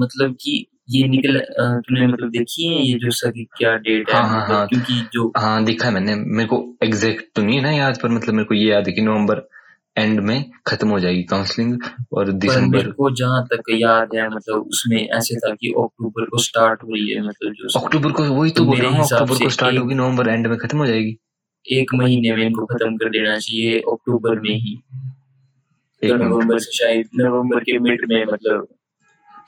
मतलब 0.00 0.36
कि 0.40 0.66
ये 0.88 1.08
निकल 1.08 1.38
तूने 1.60 2.06
मतलब 2.06 2.30
देखी 2.30 2.66
है 2.68 2.82
ये 2.82 2.98
जो 2.98 3.10
सभी 3.10 3.44
क्या 3.44 3.76
डेट 3.76 4.10
है? 4.10 4.16
हाँ, 4.16 4.28
हाँ, 4.28 4.42
मतलब 4.44 4.56
हाँ। 4.56 4.66
क्योंकि 4.66 5.08
जो 5.12 5.32
हाँ 5.36 5.64
देखा 5.64 5.88
है 5.88 5.94
मैंने। 5.94 6.14
मेरे 6.14 6.48
को 6.48 6.76
एग्जैक्ट 6.82 7.24
तो 7.36 7.42
नहीं 7.42 7.62
ना 7.62 7.70
याद 7.70 7.98
पर 8.02 8.08
मतलब 8.08 8.34
मेरे 8.34 8.44
को 8.44 8.54
ये 8.54 8.70
याद 8.70 8.88
है 8.88 8.92
कि 8.92 9.02
नवंबर 9.02 9.48
एंड 9.98 10.20
में 10.20 10.50
खत्म 10.66 10.88
हो 10.88 11.00
जाएगी 11.00 11.22
काउंसलिंग 11.22 11.78
और 12.12 12.32
दिसंबर 12.32 12.90
को 12.90 13.10
जहाँ 13.10 13.46
तक 13.52 13.62
याद 13.70 14.08
है 14.14 14.28
मतलब 14.28 14.56
उसमें 14.56 15.08
ऐसे 15.08 15.36
था 15.36 15.54
कि 15.54 15.68
अक्टूबर 15.68 16.24
को 16.24 16.38
स्टार्ट 16.38 16.82
हुई 16.84 17.10
है 17.10 17.26
मतलब 17.26 17.52
जो 17.52 17.80
अक्टूबर 17.80 18.12
को 18.12 18.22
वही 18.22 18.50
तो 18.50 18.56
तो 18.56 18.64
बोल 18.64 18.76
रहा 18.76 18.90
हूँ 18.90 19.04
अक्टूबर 19.04 19.44
को 19.44 19.50
स्टार्ट 19.50 19.78
होगी 19.78 19.94
नवंबर 19.94 20.28
एंड 20.28 20.46
में 20.46 20.58
खत्म 20.58 20.78
हो 20.78 20.86
जाएगी। 20.86 21.16
एक 21.72 21.94
महीने 21.94 22.32
में 22.32 22.46
इनको 22.46 22.66
खत्म 22.66 22.96
कर 22.96 23.08
देना 23.08 23.38
चाहिए 23.38 23.78
अक्टूबर 23.78 24.40
में 24.40 24.54
ही। 24.54 24.82
तो 26.02 26.14
नवंबर 26.14 26.58
से 26.58 26.72
शायद 26.72 27.08
नवंबर 27.16 27.60
के 27.60 27.78
मिड 27.78 28.00
में 28.08 28.24
मतलब 28.24 28.68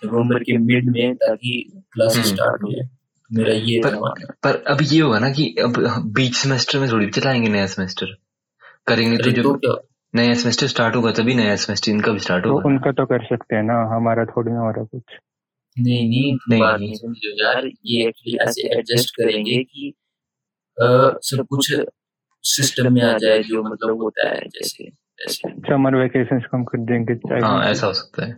नवंबर 0.04 0.38
के 0.38 0.58
मिड 0.58 0.90
में 0.90 1.16
ताकि 1.16 1.82
क्लास। 1.92 2.12
स्टार्ट 2.12 2.62
हो 2.62 2.72
जाए 2.72 2.88
मेरा 3.32 3.52
ये 3.52 3.80
पर- 3.84 4.30
पर 4.44 4.64
अब 4.66 4.78
ये 4.82 5.00
होगा 5.00 5.18
ना 5.18 5.30
कि 5.30 5.56
अब 5.62 5.74
बीच 6.06 6.34
सेमेस्टर 6.34 6.78
में 6.78 6.90
थोड़ी 6.90 7.10
चलाएँगे 7.10 7.48
नया 7.48 7.66
सेमेस्टर 7.66 8.06
करेंगे 8.86 9.16
तो 9.16 9.30
अरे 9.30 9.42
तो 9.42 9.88
नया 10.14 10.34
सेमेस्टर 10.34 10.66
स्टार्ट 10.66 10.96
होगा 10.96 11.12
तभी 11.12 11.34
नया 11.34 11.56
सेमेस्टर 11.56 11.92
इनका 11.92 12.12
भी 12.12 12.18
स्टार्ट 12.18 12.44
तो 12.44 12.50
होगा। 12.50 12.62
उनका 12.66 12.92
तो 12.92 13.06
कर 13.06 13.24
सकते 13.24 13.56
हैं 13.56 13.62
ना 13.62 13.96
हमारा 13.96 14.24
थोड़ी 14.24 14.52
ना 14.52 14.60
हो 14.60 14.70
रहा 14.70 14.84
कुछ। 14.84 15.02
नहीं 15.78 16.08
नहीं 16.08 16.36
नहीं, 16.48 16.60
बात 16.60 16.80
नहीं। 16.80 16.94
समझो 16.94 17.46
यार 17.46 17.66
ये 17.84 18.08
एक्चुअली 18.08 18.38
ऐसे 18.38 18.78
एडजस्ट 18.78 19.10
करेंगे 19.10 19.64
कि 19.64 19.92
अ, 20.82 21.18
सब 21.22 21.46
कुछ 21.50 21.74
सिस्टम 22.42 22.92
में 22.92 23.02
आ 23.02 23.18
जाए 23.18 23.42
जो 23.42 23.62
मतलब 23.62 23.96
होता 24.02 24.28
है 24.28 24.40
जैसे 24.40 24.84
जैसे। 24.88 25.50
समर 25.50 25.96
वेकेशन 25.96 26.40
कम 26.40 26.64
कर 26.64 26.78
देंगे 26.78 27.46
हाँ 27.46 27.64
ऐसा 27.64 27.86
हो 27.86 27.92
सकता 27.92 28.26
है। 28.26 28.32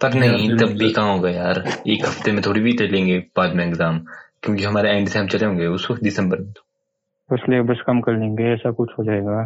पर 0.00 0.14
नहीं 0.14 0.48
तब 0.58 0.76
भी 0.78 0.90
कहाँ 0.92 1.12
होगा 1.12 1.30
यार? 1.30 1.62
एक 1.88 2.04
हफ़्ते 2.06 2.32
में 2.32 2.42
थोड़ी 2.46 2.60
भी 2.60 2.72
दे 2.72 2.86
लेंगे 2.86 3.18
बाद 3.36 3.54
में 3.54 3.64
एग्ज़ाम 3.66 3.98
क्योंकि 4.42 4.64
हमारे 4.64 4.90
एंड 4.90 5.08
से 5.08 5.18
हम 5.18 5.26
चले 5.28 5.46
होंगे 5.46 5.66
उस 5.68 5.90
वक्त 5.90 6.02
दिसंबर 6.02 6.38
में 6.38 6.52
तो। 6.52 6.62
तो 7.30 7.36
सिलेबस 7.36 7.82
कम 7.86 8.00
कर 8.00 8.18
लेंगे 8.18 8.52
ऐसा 8.52 8.70
कुछ 8.72 8.92
हो 8.98 9.04
जाएगा। 9.04 9.40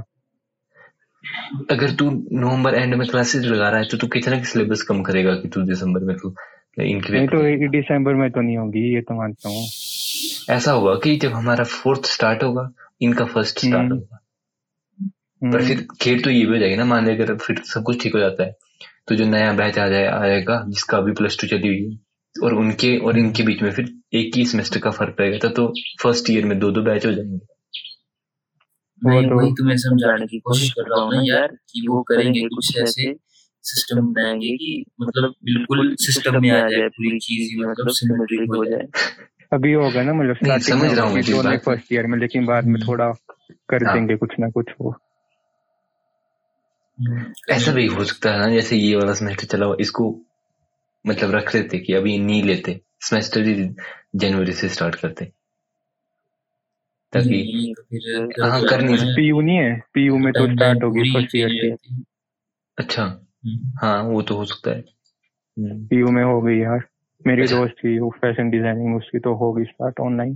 अगर 1.71 1.91
तू 1.91 2.11
नवंबर 2.11 2.75
एंड 2.75 2.95
में 2.95 3.07
क्लासेस 3.09 3.45
लगा 3.45 3.69
रहा 3.69 3.81
है 3.81 3.89
तो 3.91 3.97
तू 3.97 4.07
कितना 4.07 4.39
की 4.39 4.45
सिलेबस 4.45 4.83
कम 4.83 5.03
करेगा 5.03 5.35
कि 5.35 5.49
तू 5.49 5.63
दिसंबर 5.63 6.05
में 6.05 6.17
तू? 6.17 6.35
इनके 6.79 7.13
नहीं 7.13 7.27
तो 7.29 7.71
दिसंबर 7.71 8.15
में 8.15 8.31
तो 8.31 8.41
नहीं 8.41 8.57
होगी 8.57 8.95
ये 8.95 9.01
तो 9.01 9.15
मानता 9.15 9.49
हूँ। 9.49 9.65
ऐसा 10.51 10.73
होगा 10.73 10.95
कि 10.95 11.17
जब 11.17 11.33
हमारा 11.33 11.65
फोर्थ 11.65 12.07
स्टार्ट 12.07 12.43
होगा 12.43 12.71
इनका 13.03 13.25
फ़र्स्ट 13.25 13.59
स्टार्ट 13.59 13.75
हम्म। 13.75 13.95
होगा। 13.95 14.19
पर 15.43 15.47
हम्म, 15.47 15.67
फिर 15.67 15.87
खेल 16.01 16.23
तो 16.23 16.31
ये 16.31 16.45
भी 16.47 16.53
हो 16.53 16.59
जाएगी 16.59 16.77
ना 16.77 16.85
मान 16.85 17.07
ले 17.07 17.15
अगर 17.15 17.35
फिर 17.37 17.61
सब 17.65 17.83
कुछ 17.83 18.03
ठीक 18.03 18.15
हो 18.15 18.21
जाता 18.21 18.45
है। 18.45 18.57
तो 19.09 19.15
जो 19.15 19.25
नया 19.25 19.53
बैच 19.53 19.79
आ 19.79 19.89
जाए 19.89 20.07
आएगा 20.07 20.65
जिसका 20.69 20.99
अभी 20.99 21.13
प्लस 21.13 21.39
टू 21.41 21.47
चली 21.47 21.69
हुई 21.69 21.91
है 21.91 21.99
और 22.43 22.55
उनके 22.55 22.99
और 22.99 23.19
इनके 23.19 23.43
बीच 23.43 23.63
में 23.63 23.71
फिर 23.71 23.95
एक 24.15 24.37
ही 24.37 24.45
सेमेस्टर 24.45 24.81
का 24.81 24.91
फ़र्क 24.91 25.17
रहेगा 25.21 25.39
था 25.45 25.49
तो 25.49 25.75
फ़र्स्ट 26.03 26.31
ईयर 26.31 26.45
में 26.45 26.59
दो 26.59 26.71
दो 26.71 26.83
बैच 26.83 27.07
हो 27.07 27.13
जाएँगे। 27.13 27.39
मैं 29.03 29.29
तो- 29.29 29.39
वही 29.39 29.51
तुम्हें 29.53 29.77
समझाने 29.77 30.27
की 30.27 30.39
कोशिश 30.39 30.71
कर 30.71 30.83
रहा 30.83 31.03
हूँ 31.05 31.15
ना 31.15 31.23
यार 31.25 31.47
कि 31.49 31.87
वो 31.89 32.03
करेंगे 32.03 32.41
कुछ 32.41 32.79
ऐसे 32.79 33.15
सिस्टम 33.63 34.01
बनाएँगे 34.01 34.49
कि 34.49 34.85
मतलब 35.01 35.35
बिल्कुल 35.45 35.97
सिस्टम 35.99 36.43
में 36.43 36.51
आ 36.51 36.69
जाए 36.69 36.89
पूरी 36.89 37.19
चीज़ 37.19 37.67
मतलब 37.67 37.89
सिमेट्रिक 37.89 38.51
हो 38.57 38.65
जाए। 38.65 38.87
अभी 39.53 39.73
होगा 39.73 40.03
ना 40.03 40.15
मतलब 40.15 40.35
स्टार्टिंग 40.35 40.81
समझ 40.81 40.99
रहा 40.99 41.07
हूँ 41.07 41.23
तो। 41.23 41.57
फ़र्स्ट 41.59 41.93
ईयर 41.93 42.07
में 42.07 42.19
लेकिन 42.19 42.47
बाद 42.47 42.65
में 42.65 42.83
थोड़ा 42.83 43.13
कर 43.69 43.85
हाँ। 43.85 43.95
देंगे 43.95 44.17
कुछ 44.17 44.31
ना 44.41 44.51
कुछ 44.51 44.67
वो 44.81 44.97
ऐसा 47.51 47.73
भी 47.73 47.87
हो 47.87 48.05
सकता 48.05 48.31
है 48.31 48.39
ना 48.39 48.49
जैसे 48.49 48.77
ये 48.77 48.97
वाला 48.97 49.15
सेमेस्टर 49.15 49.47
चला 49.47 49.67
हुआ 49.67 49.77
इसको 49.81 50.21
मतलब 51.07 51.35
रख 51.35 51.55
लेते 51.55 51.79
कि 51.79 51.93
अभी 51.93 52.19
नहीं 52.19 52.43
लेते 52.43 52.81
सेमेस्टर 53.01 53.41
ही 53.41 53.75
जनवरी 54.17 54.53
से 54.53 54.69
स्टार्ट 54.69 54.95
करते 54.95 55.25
ताकि 57.13 57.75
हाँ, 58.43 58.63
कर 58.63 58.83
नहीं 58.83 58.97
सकते। 58.97 59.15
पीयू 59.17 59.41
नहीं 59.41 59.57
है 59.57 59.83
पीयू 59.95 60.17
में 60.19 60.33
तो 60.33 60.47
स्टार्ट 60.47 60.85
होगी 60.85 61.13
फ़र्स्ट 61.13 61.37
ईयर 61.37 61.51
है। 61.65 61.77
अच्छा 62.79 63.05
हम्म। 63.05 63.73
हाँ 63.83 64.03
वो 64.03 64.23
तो 64.23 64.37
हो 64.37 64.45
सकता 64.45 64.71
है 64.71 64.85
पीयू 65.59 66.07
में 66.07 66.23
हो 66.25 66.41
गई 66.43 66.59
यार 66.59 66.81
मेरी 67.27 67.43
अच्छा। 67.43 67.57
दोस्त 67.57 67.75
थी 67.75 67.99
वो 67.99 68.11
फ़ैशन 68.11 68.51
डिज़ाइनिंग 68.51 68.97
उसकी 68.97 69.19
तो 69.19 69.35
होगी 69.35 69.65
स्टार्ट 69.65 70.01
ऑनलाइन 70.01 70.35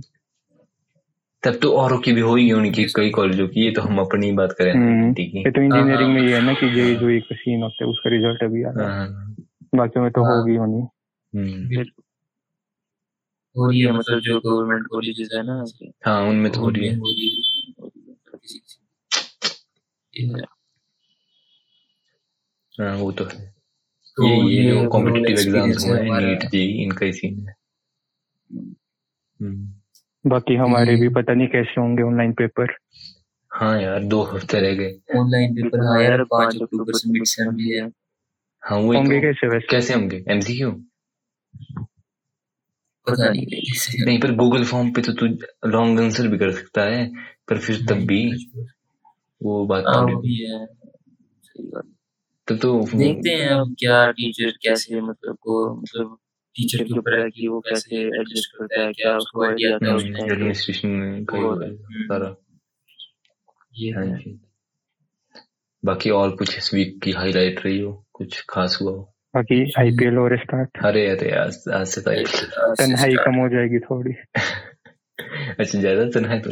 तब 1.43 1.59
तो 1.61 1.73
औरों 1.73 1.99
की 1.99 2.11
भी 2.11 2.21
होगी 2.21 2.51
उनकी 2.51 2.85
कई 2.85 3.09
कॉलेजों 3.09 3.47
की 3.47 3.65
ये 3.65 3.71
तो 3.71 3.81
हम 3.81 3.99
अपनी 3.99 4.31
बात 4.31 4.51
करें। 4.51 4.73
हम्म, 4.73 5.15
ये 5.19 5.51
तो 5.51 5.61
इंजीनियरिंग 5.61 5.89
हाँ, 5.89 6.07
में 6.07 6.21
ये 6.21 6.35
है 6.35 6.41
ना 6.41 6.53
कि 6.53 6.69
जेई 6.69 6.95
जुई 6.95 7.19
का 7.19 7.35
सीन 7.35 7.63
होता 7.63 7.83
है 7.83 7.89
उसका 7.89 8.09
रिज़ल्ट 8.09 8.43
अभी 8.43 8.63
आ 8.63 8.69
रहा 8.69 9.01
है 9.01 9.09
हाँ, 9.09 9.35
बाकी 9.75 9.99
में 9.99 10.11
तो 10.11 10.23
हाँ। 10.23 10.37
होगी 10.37 10.55
होनी। 10.55 10.87
हम्म, 11.35 11.83
हो 13.57 13.69
रही 13.69 13.79
है 13.79 13.91
मतलब 13.91 14.19
जो 14.19 14.39
गवर्नमेंट 14.39 14.87
कॉलेजेस 14.87 15.29
है 15.35 15.43
ना 15.43 15.65
हाँ 16.05 16.23
उनमें 16.23 16.51
तो 16.51 16.59
हो 16.59 16.69
रही 16.69 16.87
है। 16.87 16.95
हो 16.95 17.07
है 17.07 17.27
हो 17.81 17.89
है। 17.89 17.99
ये 20.19 20.27
है। 20.27 20.41
हाँ 22.79 22.97
वो 22.97 23.11
तो 23.11 23.25
है। 23.25 23.53
तो 24.17 24.49
ये 24.49 24.63
ये 24.63 24.87
कॉम्पिटिटिव 24.87 25.39
एग्ज़ाम्स 25.39 25.85
हुए 25.87 25.99
हैं 25.99 26.21
नीट 26.21 26.43
जी 26.43 26.83
इनका 26.83 27.05
ही 27.05 27.13
सीन 27.13 27.47
है। 27.47 27.55
हम्म, 29.41 29.78
बाकी 30.25 30.55
हमारे 30.55 30.91
हम्म। 30.91 31.01
भी 31.01 31.09
पता 31.09 31.33
नहीं 31.33 31.47
कैसे 31.47 31.81
होंगे 31.81 32.03
ऑनलाइन 32.03 32.31
पेपर 32.33 32.75
हाँ 33.51 33.81
यार 33.81 34.03
दो 34.03 34.21
हफ़्ते 34.23 34.59
रह 34.59 34.73
गए। 34.75 35.19
ऑनलाइन 35.19 35.53
पेपर 35.55 35.85
हाँ 35.85 36.01
यार 36.03 36.23
पाँच 36.23 36.55
अक्टूबर 36.61 36.97
से 36.97 37.09
मिड 37.11 37.23
सेम 37.25 37.51
भी 37.55 37.69
है। 37.77 37.89
हाँ 38.63 38.77
वही 38.79 38.97
होंगे 38.97 39.15
तो। 39.15 39.21
कैसे 39.21 39.47
वैसे? 39.47 39.67
कैसे 39.71 39.93
होंगे? 39.93 40.23
एमसीक्यू 40.29 40.71
पता 43.07 43.29
नहीं 43.29 44.05
नहीं 44.05 44.19
पर 44.19 44.31
गूगल 44.35 44.63
फॉर्म 44.63 44.91
पे 44.91 45.01
तो 45.01 45.13
तू 45.13 45.27
लॉन्ग 45.69 45.99
आंसर 45.99 46.27
भी 46.27 46.37
कर 46.37 46.51
सकता 46.51 46.83
है 46.83 47.05
पर 47.49 47.57
फिर 47.57 47.85
तब 47.89 48.05
भी 48.05 48.21
वो 49.41 49.65
बात 49.65 49.83
हाँ 49.87 50.05
भी 50.05 50.35
है। 50.45 50.65
सही 50.65 51.63
बात। 51.63 51.85
तो 52.47 52.83
देखते 52.97 53.29
हैं 53.29 53.49
अब 53.49 53.75
क्या 53.79 54.11
टीचर 54.11 54.51
कैसे 54.51 55.01
मतलब 55.01 55.35
को 55.41 55.55
मतलब 55.75 56.17
टीचर 56.55 56.83
के 56.83 56.97
ऊपर 56.99 57.19
है 57.19 57.29
कि 57.29 57.47
वो 57.47 57.59
कैसे 57.59 57.95
एडजस्ट 58.01 58.57
करता 58.57 58.81
है 58.81 58.93
क्या 58.93 59.17
उसको 59.17 59.45
आइडिया 59.45 59.75
आता 59.75 59.85
है 59.85 59.93
उस 59.95 60.03
टाइम 60.03 60.31
एडमिनिस्ट्रेशन 60.31 60.87
में 60.87 61.25
कई 61.25 61.37
है। 61.37 61.45
हम्म, 61.45 62.03
सारा। 62.03 62.35
ये 63.77 63.91
हाँ 63.91 64.05
है। 64.05 64.39
बाकी 65.83 66.09
और 66.09 66.35
कुछ 66.35 66.57
इस 66.57 66.73
वीक 66.73 66.99
की 67.03 67.11
हाईलाइट 67.11 67.65
रही 67.65 67.79
हो? 67.79 68.05
कुछ 68.13 68.45
खास 68.49 68.77
हुआ 68.81 68.91
हो? 68.91 69.13
बाकी 69.35 69.71
आईपीएल 69.79 70.17
और 70.17 70.37
स्टार्ट 70.37 70.77
अरे 70.85 71.05
अरे 71.09 71.31
आज 71.31 71.63
आज 71.73 71.87
से 71.87 72.01
तो 72.01 72.11
तन्हाई 72.75 73.13
कम 73.15 73.35
हो 73.35 73.49
जाएगी 73.49 73.79
थोड़ी। 73.79 74.13
अच्छा 75.59 75.79
ज़्यादा 75.79 76.05
तो 76.05 76.27
है 76.27 76.39
तो? 76.39 76.51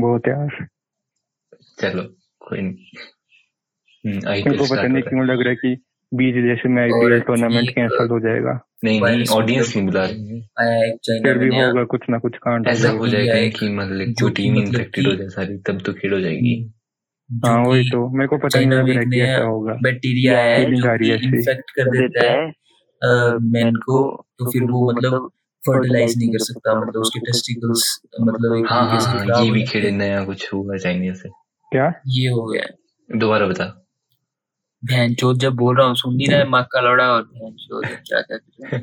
बहुत 0.00 0.28
यार 0.28 0.66
चलो 1.80 2.02
कोई 2.40 2.60
नहीं। 2.60 4.18
आईपीएल 4.28 4.58
को 4.58 4.64
पता 4.64 4.82
नहीं 4.82 5.02
क्यों 5.02 5.24
लग 5.26 5.40
रहा 5.40 5.48
है 5.48 5.56
कि 5.56 5.74
बीच 6.14 6.34
देश 6.34 6.62
में 6.66 6.82
आईपीएल 6.82 7.20
टूर्नामेंट 7.20 7.70
कैंसिल 7.70 8.08
हो 8.10 8.20
जाएगा। 8.20 8.52
नहीं 8.84 9.00
नहीं 9.00 9.24
ऑडियंस 9.30 9.76
मतलब 9.76 9.76
नहीं 9.76 9.86
बुला 9.86 10.06
फिर 11.24 11.38
भी 11.38 11.48
होगा 11.48 11.84
कुछ 11.84 12.00
ना 12.10 12.18
कुछ 12.18 12.36
कांड 12.36 12.66
ऐसा 12.68 12.88
हो 12.88 13.08
जाएगा 13.08 13.34
कि 13.58 13.68
मतलब 13.68 14.14
जो 14.18 14.28
टीम 14.28 14.52
मतलब 14.52 14.64
इन्फेक्टेड 14.64 15.06
हो 15.06 15.14
जाए 15.14 15.28
सारी 15.28 15.56
तब 15.58 15.80
तो 15.80 15.92
खेल 15.92 16.12
हो 16.12 16.20
जाएगी। 16.20 16.72
हाँ 17.30 17.64
वही 17.64 17.90
तो 17.90 18.16
मेरे 18.16 18.28
को 18.28 18.38
पता 18.38 18.58
नहीं 18.58 18.70
लग 18.70 18.88
रहा 18.88 18.98
है 18.98 19.04
कि 19.04 19.20
ऐसा 19.20 19.44
होगा। 19.44 19.72
बैक्टीरिया 19.82 20.38
है 20.38 20.64
जो 20.64 21.14
इन्फेक्ट 21.14 21.70
कर 21.70 21.84
देता 21.84 22.30
है। 22.32 22.46
मैन 23.38 23.74
को 23.74 24.26
तो 24.38 24.50
फिर 24.50 24.62
वो 24.62 24.92
मतलब 24.92 25.30
फर्टिलाइज 25.62 26.18
नहीं 26.18 26.28
कर 26.28 26.38
सकता 26.38 26.80
मतलब 26.80 27.00
उसके 27.00 27.20
टेस्टिकल्स 27.20 28.02
मतलब 28.20 28.56
एक 28.56 28.66
हाँ 28.70 28.88
हाँ 28.90 29.00
हाँ 29.00 29.44
ये 29.44 29.50
भी 29.50 29.62
खेले 29.62 29.90
हैं। 29.90 29.98
नया 29.98 30.24
कुछ 30.24 30.54
हुआ 30.54 30.76
चाइनीज़ 30.76 31.14
से। 31.14 31.28
क्या? 31.72 31.92
ये 32.06 32.28
हो 32.28 32.46
गया। 32.46 32.62
दोबारा 33.16 33.46
बता। 33.46 33.81
बहन 34.82 35.14
जब 35.34 35.54
बोल 35.54 35.76
रहा 35.78 35.86
हूँ 35.86 35.94
सुन 35.94 36.14
नहीं 36.14 36.28
रहा 36.28 36.38
है 36.38 36.48
माँ 36.48 36.62
का 36.72 36.80
लड़ा 36.80 37.04
और 37.12 37.22
बहन 37.22 37.56
क्या 38.06 38.20
क्या 38.20 38.68
है। 38.68 38.82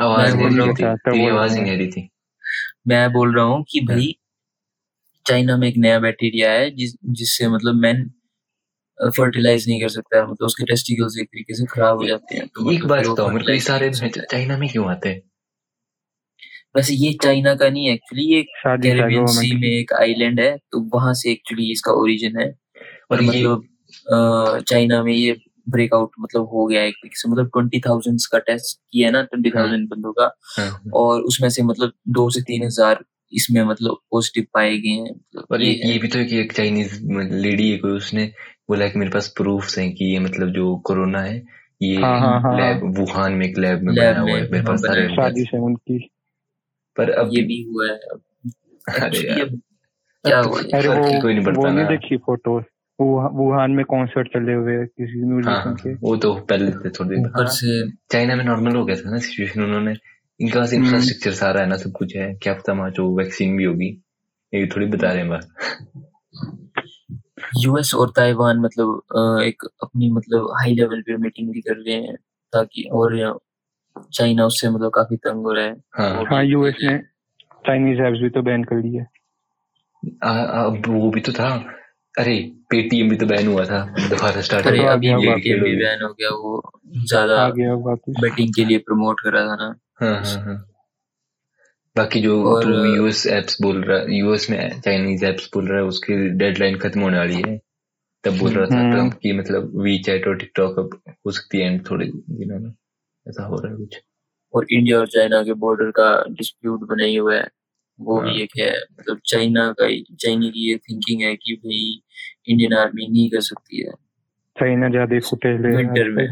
आवाज़ 0.00 0.36
मैं 0.36 0.42
बोल 0.42 0.60
रहा 0.60 0.66
हूँ 0.66 1.30
आवाज़ 1.30 1.58
नहीं 1.58 1.72
आ 1.72 1.76
रही 1.76 1.86
थी। 1.86 2.08
मैं 2.88 3.12
बोल 3.12 3.36
रहा 3.36 3.44
हूँ 3.44 3.64
कि 3.70 3.78
हाँ। 3.78 3.96
भाई 3.96 4.14
चाइना 5.26 5.56
में 5.56 5.68
एक 5.68 5.74
नया 5.76 5.98
बैक्टीरिया 5.98 6.52
है 6.52 6.70
जिस 6.70 6.94
जिससे 7.04 7.48
मतलब 7.48 7.74
मैन 7.74 8.10
फर्टिलाइज 8.98 9.68
नहीं 9.68 9.80
कर 9.80 9.88
सकता 9.88 10.22
मतलब 10.22 10.46
उसके 10.46 10.64
टेस्टिकल्स 10.64 11.18
एक 11.18 11.26
तरीके 11.26 11.54
से 11.54 11.66
खराब 11.66 11.96
हो 11.96 12.06
जाते 12.06 12.36
हैं 12.36 12.46
तो 12.46 12.72
एक 12.72 12.84
मतलब 12.84 12.88
बात 12.88 13.06
बताओ 13.06 13.28
मेरे 13.30 13.44
को 13.44 13.52
ये 13.52 13.60
सारे 13.60 13.90
चाइना 14.30 14.58
में 14.58 14.68
क्यों 14.68 14.90
आते? 14.90 15.08
हैं 15.08 15.22
वैसे 16.76 16.94
ये 16.94 17.12
चाइना 17.22 17.54
का 17.54 17.68
नहीं 17.68 17.86
है 17.86 17.94
एक्चुअली 17.94 18.24
ये 18.34 18.42
कैरेबियन 18.66 19.26
सी 19.26 19.54
में 19.56 19.68
एक 19.68 19.92
आइलैंड 19.92 20.40
है 20.40 20.56
तो 20.56 20.80
वहाँ 20.94 21.14
से 21.14 21.30
एक्चुअली 21.32 21.70
इसका 21.72 21.92
ओरिजिन 21.92 22.38
है। 22.40 22.46
और 23.10 23.18
और 23.18 23.22
मतलब 23.22 23.64
चाइना 24.10 25.02
में 25.02 25.12
ये 25.12 25.36
ब्रेकआउट 25.66 26.10
मतलब 26.20 26.48
हो 26.52 26.64
गया 26.66 26.82
एक 26.84 26.94
तरीके 26.94 27.18
से। 27.18 27.28
मतलब 27.28 27.46
ट्वेंटी 27.46 27.80
थाउज़ेंड 27.80 28.18
का 28.32 28.38
टेस्ट 28.46 28.78
किया 28.92 29.06
है 29.08 29.12
ना 29.12 29.22
ट्वेंटी 29.22 29.48
हाँ। 29.48 29.62
थाउज़ेंड 29.62 29.88
बंदों 29.88 30.12
का। 30.12 30.24
हाँ 30.56 30.66
हाँ। 30.66 30.90
और 30.94 31.20
उसमें 31.22 31.48
से 31.50 31.62
मतलब 31.62 31.92
दो 32.10 32.28
से 32.30 32.40
तीन 32.42 32.64
हज़ार 32.64 33.04
इसमें 33.32 33.62
मतलब 33.64 33.98
पॉजिटिव 34.10 34.46
पाए 34.54 34.76
गए 34.76 34.88
हैं। 34.90 35.10
मतलब 35.10 35.44
और 35.50 35.62
ये 35.62 35.72
ये 35.84 35.98
भी 35.98 36.08
तो 36.08 36.18
है 36.18 36.24
कि 36.24 36.38
एक 36.40 36.52
चाइनीज़ 36.52 36.98
लेडी 37.34 37.70
है 37.70 37.76
कोई 37.78 37.90
उसने 37.92 38.24
बोला 38.68 38.88
कि 38.88 38.98
मेरे 38.98 39.10
पास 39.10 39.28
प्रूफ्स 39.36 39.78
हैं 39.78 39.92
कि 39.94 40.12
ये 40.12 40.18
मतलब 40.20 40.52
जो 40.52 40.76
कोरोना 40.86 41.20
है 41.22 41.36
ये 41.80 41.94
हाँ 41.96 42.18
हाँ 42.20 42.30
हाँ 42.32 42.40
हाँ। 42.42 42.56
लैब 42.56 42.98
वुहान 42.98 43.32
में 43.32 43.46
एक 43.46 43.58
लैब 43.58 43.82
में 43.82 43.92
लैब 43.94 44.14
बनाया 44.14 44.20
हुआ 44.20 44.30
है। 44.30 44.42
मेरे 44.42 44.56
हाँ 44.56 44.64
पास 44.64 44.80
सारे 44.80 45.06
साजिश 45.10 45.50
है। 45.54 45.60
उनकी। 45.60 45.98
पर 46.96 47.10
अब 47.12 47.30
ये 47.32 47.42
भी 47.42 47.62
हुआ 47.64 47.88
है। 47.88 47.96
अरे 49.00 49.20
यार। 49.28 49.48
क्या 50.24 50.38
हुआ 50.40 50.60
अरे 50.60 50.88
वो 50.88 51.20
कोई 51.22 51.34
नहीं 51.34 51.44
वो 51.44 51.50
पड़ता 51.52 51.68
नहीं 51.68 51.82
ना। 51.82 51.88
देखी 51.90 52.16
फ़ोटो 52.16 52.58
वुहान 53.00 53.70
में 53.70 53.84
कॉन्सर्ट 53.84 54.28
चले 54.28 54.54
हुए 54.54 54.84
किसी 54.86 55.20
हाँ 55.20 55.28
म्यूजिशियन 55.28 55.58
हाँ 55.64 55.74
के। 55.74 55.94
वो 55.94 56.16
तो 56.16 56.34
पहले 56.34 56.70
से 56.70 56.90
थोड़ी 56.90 57.10
देर 57.10 57.26
ऊपर 57.26 57.42
हाँ 57.42 57.50
से 57.50 57.90
चाइना 58.12 58.34
में 58.36 58.44
नॉर्मल 58.44 58.76
हो 58.76 58.84
गया 58.84 58.96
था 58.96 59.10
ना 59.10 59.18
सिचुएशन 59.18 59.62
उन्होंने। 59.62 59.90
इनके 60.40 60.58
पास 60.58 60.72
हम्म। 60.72 60.84
इंफ्रास्ट्रक्चर 60.84 61.30
सारा 61.30 61.60
है 61.60 61.66
ना 61.68 61.76
सब 61.76 61.92
कुछ 61.92 62.16
है। 62.16 62.34
क्या 62.34 62.54
पता 62.54 62.72
वहाँ 62.72 62.90
जो 62.90 63.16
वैक्सीन 63.16 63.56
भी 63.56 63.64
होगी 63.64 64.02
ये 64.54 64.66
थोड़ी 64.66 64.86
बता 64.86 65.12
रहे 65.12 65.18
हैं 65.18 65.28
बात 65.28 65.48
यूएस 67.58 67.94
और 67.94 68.10
ताइवान 68.10 68.58
मतलब 68.58 69.42
एक 69.42 69.64
अपनी 69.82 70.10
मतलब 70.10 70.48
हाई 70.60 70.74
लेवल 70.74 71.02
पे 71.02 71.16
मीटिंग 71.16 71.52
भी 71.52 71.60
कर 71.60 71.76
रहे 71.76 71.94
हैं 71.94 72.16
ताकि 72.52 72.82
और 72.92 73.40
चाइना 74.14 74.44
उससे 74.44 74.70
मतलब 74.70 74.90
काफ़ी 74.90 75.16
तंग 75.16 75.42
हो 75.42 75.52
रहा 75.52 75.64
है। 75.64 75.76
हाँ। 75.94 76.24
हाँ 76.24 76.44
यूएस 76.44 76.74
ने 76.82 76.98
चाइनीज़ 77.66 78.02
एप्स 78.02 78.20
भी 78.20 78.28
तो 78.28 78.42
बैन 78.42 78.64
कर 78.64 78.76
अब 80.24 80.82
वो 80.88 81.10
भी 81.10 81.20
तो 81.20 81.32
था। 81.32 81.79
अरे 82.14 82.36
पेटीएम 82.70 83.08
भी 83.10 83.16
तो 83.16 83.26
बैन 83.26 83.46
हुआ 83.46 83.64
था। 83.64 83.78
दोबारा 83.98 84.40
स्टार्ट 84.40 84.66
अरे 84.66 84.76
तो 84.76 84.82
हुआ 84.82 84.90
आ 84.90 84.94
अभी 84.94 85.12
पेटीएम 85.26 85.62
भी 85.64 85.76
बैन 85.76 86.02
हो 86.02 86.12
गया 86.12 86.30
वो 86.36 86.62
ज़्यादा 87.06 87.40
आ 87.42 87.48
गया 87.50 87.74
वापस 87.86 88.20
बेटिंग 88.20 88.54
के 88.54 88.64
लिए 88.64 88.78
प्रमोट 88.88 89.20
कर 89.20 89.32
रहा 89.32 89.44
था 89.46 89.56
ना। 89.56 89.74
हाँ 90.00 90.14
हाँ 90.24 90.44
हाँ। 90.44 90.56
बाकी 91.96 92.20
जो 92.22 92.42
और 92.46 92.68
यूएस 92.96 93.26
एप्स 93.26 93.56
बोल 93.62 93.82
रहा 93.82 93.98
है 93.98 94.18
यूएस 94.18 94.48
में 94.50 94.80
चाइनीज़ 94.80 95.24
एप्स 95.24 95.48
बोल 95.54 95.68
रहा 95.68 95.78
है 95.78 95.84
उसकी 95.84 96.16
डेडलाइन 96.38 96.78
खत्म 96.78 97.00
होने 97.00 97.18
वाली 97.18 97.42
है। 97.46 97.56
तब 98.24 98.38
बोल 98.38 98.52
रहा 98.52 98.66
था 98.66 98.78
हम्म। 98.80 98.92
ट्रंप 98.92 99.12
की 99.12 99.32
मतलब 99.32 99.72
वी 99.82 99.98
चैट 99.98 100.26
और 100.28 100.36
टिकटॉक 100.36 100.78
अब 100.78 100.98
हो 101.26 101.30
सकती 101.30 101.60
है 101.60 101.66
एंड 101.66 101.80
थोड़े 101.90 102.06
दिनों 102.06 102.58
में। 102.58 102.70
ऐसा 103.26 103.44
हो 103.44 103.56
रहा 103.56 103.72
है 103.72 103.78
कुछ। 103.78 104.00
और 104.54 104.66
इंडिया 104.72 104.98
और 104.98 105.06
चाइना 105.06 105.42
के 105.42 105.52
बॉर्डर 105.62 105.90
का 105.90 106.12
डिस्प्यूट 106.28 106.80
बनाए 106.88 107.16
हुआ 107.16 107.34
है। 107.34 107.48
वो 108.00 108.20
हाँ। 108.20 108.32
भी 108.32 108.42
एक 108.42 108.50
है 108.58 108.70
मतलब 108.70 109.20
चाइना 109.26 109.72
का 109.72 109.88
चाइना 110.14 110.48
की 110.50 110.70
ये 110.70 110.76
थिंकिंग 110.76 111.22
है 111.22 111.36
कि 111.36 111.54
भाई 111.54 112.00
इंडियन 112.48 112.74
आर्मी 112.74 113.08
नहीं 113.08 113.30
कर 113.30 113.40
सकती 113.40 113.82
है। 113.82 113.92
चाइना 114.60 114.88
ज़्यादा 114.88 115.18
फुटेज 115.20 115.60
ले 115.60 115.76
विंटर 115.76 116.10
में 116.10 116.28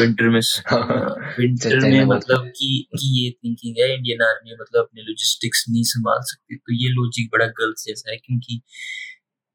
विंटर 0.00 0.28
में 0.28 0.40
हाँ 0.66 1.34
विंटर 1.38 1.78
में 1.80 2.04
मतलब 2.04 2.46
कि 2.56 2.88
कि 2.92 3.24
ये 3.24 3.30
थिंकिंग 3.30 3.76
है 3.80 3.94
इंडियन 3.94 4.22
आर्मी 4.22 4.52
मतलब 4.52 4.82
अपने 4.82 5.02
लॉजिस्टिक्स 5.02 5.64
नहीं 5.70 5.82
संभाल 5.82 6.18
सकती। 6.22 6.56
तो 6.56 6.72
ये 6.72 6.88
लॉजिक 6.88 7.28
बड़ा 7.32 7.46
गलत 7.46 7.84
जैसा 7.86 8.10
है 8.10 8.16
क्योंकि 8.16 8.60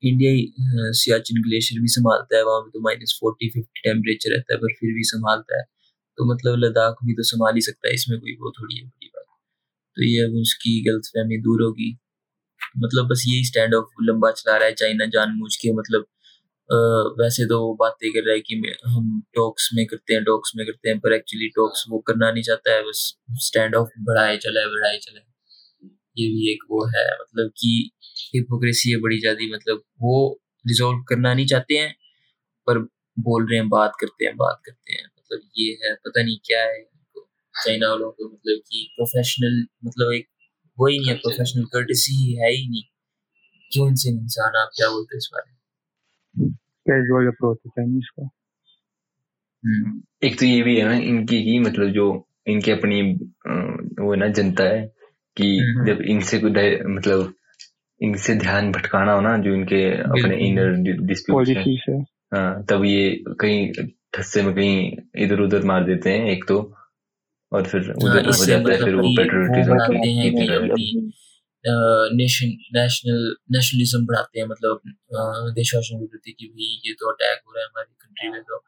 इंडिया 0.03 0.31
ही, 0.31 0.53
सियाचिन 0.93 1.41
ग्लेशियर 1.41 1.81
भी 1.81 1.87
संभालता 1.87 2.37
है 2.37 2.43
वहाँ 2.43 2.61
पे 2.61 2.69
तो 2.69 2.81
माइनस 2.81 3.17
फोर्टी 3.21 3.49
फिफ्टी 3.49 3.89
टेम्परेचर 3.89 4.35
रहता 4.35 4.53
है 4.53 4.59
पर 4.59 4.73
फिर 4.73 4.93
भी 4.93 5.03
संभालता 5.03 5.57
है। 5.57 5.63
तो 6.17 6.33
मतलब 6.33 6.55
लद्दाख 6.65 6.95
भी 7.05 7.13
तो 7.13 7.23
संभाल 7.23 7.55
ही 7.55 7.61
सकता 7.61 7.87
है 7.87 7.93
इसमें 7.93 8.19
कोई 8.19 8.33
वो 8.33 8.51
थोड़ी 8.51 8.79
है 8.79 9.10
तो 9.97 10.03
ये 10.05 10.23
अब 10.23 10.35
उसकी 10.41 10.79
गलतफहमी 10.83 11.37
दूर 11.41 11.63
होगी। 11.63 11.91
मतलब 12.77 13.07
बस 13.07 13.23
यही 13.27 13.45
स्टैंड 13.45 13.75
ऑफ़ 13.75 14.03
लंबा 14.03 14.31
चला 14.33 14.57
रहा 14.57 14.67
है 14.67 14.73
चाइना 14.75 15.05
जानबूझ 15.13 15.55
के। 15.57 15.73
मतलब 15.75 16.05
अ, 16.69 16.75
वैसे 17.19 17.45
तो 17.47 17.59
वो 17.61 17.73
बातें 17.77 18.09
कर 18.11 18.25
रहा 18.25 18.33
है 18.35 18.41
कि 18.41 18.55
हम 18.87 19.07
टॉक्स 19.35 19.69
में 19.75 19.85
करते 19.87 20.13
हैं 20.13 20.23
टॉक्स 20.25 20.51
में 20.57 20.65
करते 20.67 20.89
हैं 20.89 20.99
पर 20.99 21.13
एक्चुअली 21.13 21.49
टॉक्स 21.55 21.85
वो 21.89 21.99
करना 22.07 22.31
नहीं 22.31 22.43
चाहता 22.43 22.73
है। 22.73 22.83
बस 22.83 23.01
स्टैंड 23.43 23.75
ऑफ़ 23.75 23.89
बढ़ाए 24.01 24.37
चला 24.39 24.61
है 24.61 24.67
बढ़ाए 24.69 24.97
चला 24.99 25.19
है। 25.19 25.25
ये 26.17 26.27
भी 26.29 26.51
एक 26.53 26.63
वो 26.71 26.85
है 26.89 27.05
मतलब 27.13 27.49
कि 27.57 27.73
हिपोक्रेसी 28.35 28.91
है 28.91 28.97
बड़ी 29.01 29.19
ज़्यादा 29.19 29.47
मतलब 29.55 29.83
वो 30.01 30.15
रिजोल्व 30.65 31.03
करना 31.09 31.33
नहीं 31.33 31.45
चाहते 31.47 31.77
हैं 31.77 31.93
पर 32.67 32.79
बोल 33.17 33.47
रहे 33.49 33.59
हैं 33.59 33.69
बात 33.69 33.93
करते 34.01 34.25
हैं 34.25 34.35
बात 34.37 34.61
करते 34.65 34.93
हैं। 34.93 35.05
मतलब 35.07 35.41
ये 35.59 35.71
है 35.83 35.95
पता 35.97 36.23
नहीं 36.23 36.37
क्या 36.45 36.63
है। 36.65 36.79
चाइना 37.55 37.89
वालों 37.89 38.11
को 38.11 38.25
मतलब 38.25 38.61
कि 38.71 38.91
प्रोफेशनल 38.95 39.65
मतलब 39.85 40.11
एक 40.11 40.27
वो 40.79 40.87
ही 40.87 40.99
नहीं 40.99 41.09
है 41.09 41.15
प्रोफेशनल 41.15 41.63
कर्टेसी 41.63 42.35
है 42.35 42.51
ही 42.51 42.69
नहीं। 42.69 42.83
क्यों 43.71 43.87
इनसे 43.87 44.09
इंसान 44.09 44.61
आप 44.61 44.69
क्या 44.75 44.89
बोलते 44.89 45.17
इस 45.17 45.29
बारे 45.33 45.51
में? 45.51 45.57
कैजुअल 46.53 47.27
अप्रोच 47.27 47.57
है 47.65 47.69
चाइनीज़ 47.69 48.05
का। 48.19 48.29
हम्म, 49.65 50.01
एक 50.23 50.39
तो 50.39 50.45
ये 50.45 50.61
भी 50.61 50.77
है 50.77 50.85
ना 50.85 50.93
इनकी 50.93 51.43
की 51.43 51.59
मतलब 51.59 51.89
जो 51.89 52.27
इनकी 52.47 52.71
अपनी 52.71 53.01
वो 54.03 54.15
ना 54.15 54.27
जनता 54.27 54.63
है 54.63 54.93
कि 55.37 55.59
हम्म, 55.59 55.85
जब 55.85 56.01
इनसे 56.01 56.39
कोई 56.39 56.75
मतलब 56.95 57.33
इनसे 58.01 58.35
ध्यान 58.35 58.71
भटकाना 58.71 59.13
हो 59.13 59.21
ना 59.21 59.37
जो 59.37 59.53
इनके 59.53 59.97
अपने 60.01 60.49
इनर 60.49 60.71
डिस्प्यूट्स 61.07 61.49
है। 61.89 62.01
हाँ। 62.33 62.65
तब 62.65 62.83
ये 62.83 63.23
कहीं 63.39 63.71
ठस्से 64.13 64.41
में 64.41 64.55
कहीं 64.55 64.97
इधर 65.15 65.39
उधर 65.39 65.63
मार 65.63 65.85
देते 65.85 66.09
हैं 66.09 66.25
एक 66.25 66.45
तो। 66.47 66.75
और 67.51 67.67
फिर 67.67 67.81
हाँ 67.81 67.95
उधर 67.95 68.25
हो 68.25 68.45
जाता 68.45 68.71
है 68.71 68.77
फिर 68.83 68.95
वो 68.95 69.09
पेट्रियोटिज्म 69.17 69.77
की 70.75 70.95
हैं 70.95 71.11
नेशन 72.15 72.53
नेशनल 72.73 73.35
नेशनलिज्म 73.51 74.05
बढ़ाते 74.05 74.39
हैं 74.39 74.47
मतलब 74.47 74.81
देशवासियों 75.53 75.99
के 75.99 76.05
प्रति 76.05 76.31
कि 76.31 76.47
भाई 76.47 76.81
ये 76.85 76.93
तो 76.93 77.11
अटैक 77.11 77.41
हो 77.47 77.51
रहा 77.51 77.63
है 77.63 77.67
हमारी 77.67 77.93
कंट्री 77.93 78.29
में 78.29 78.41
तो 78.41 78.63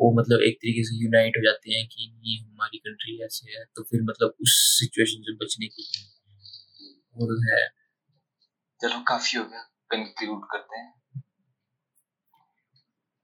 वो 0.00 0.20
मतलब 0.20 0.40
एक 0.42 0.54
तरीके 0.54 0.84
से 0.84 1.04
यूनाइट 1.04 1.36
हो 1.36 1.42
जाते 1.42 1.72
हैं 1.72 1.86
कि 1.86 2.12
नहीं 2.14 2.38
हमारी 2.44 2.78
कंट्री 2.78 3.24
ऐसे 3.24 3.58
है 3.58 3.64
तो 3.76 3.82
फिर 3.82 4.02
मतलब 4.02 4.34
उस 4.42 4.56
सिचुएशन 4.78 5.22
से 5.22 5.34
बचने 5.34 5.66
की 5.66 5.86
वो 7.16 7.50
है। 7.50 7.68
चलो 8.80 9.00
काफ़ी 9.08 9.38
हो 9.38 9.44
गया। 9.44 9.60
कंक्लूड 9.90 10.44
करते 10.44 10.78
हैं। 10.78 10.92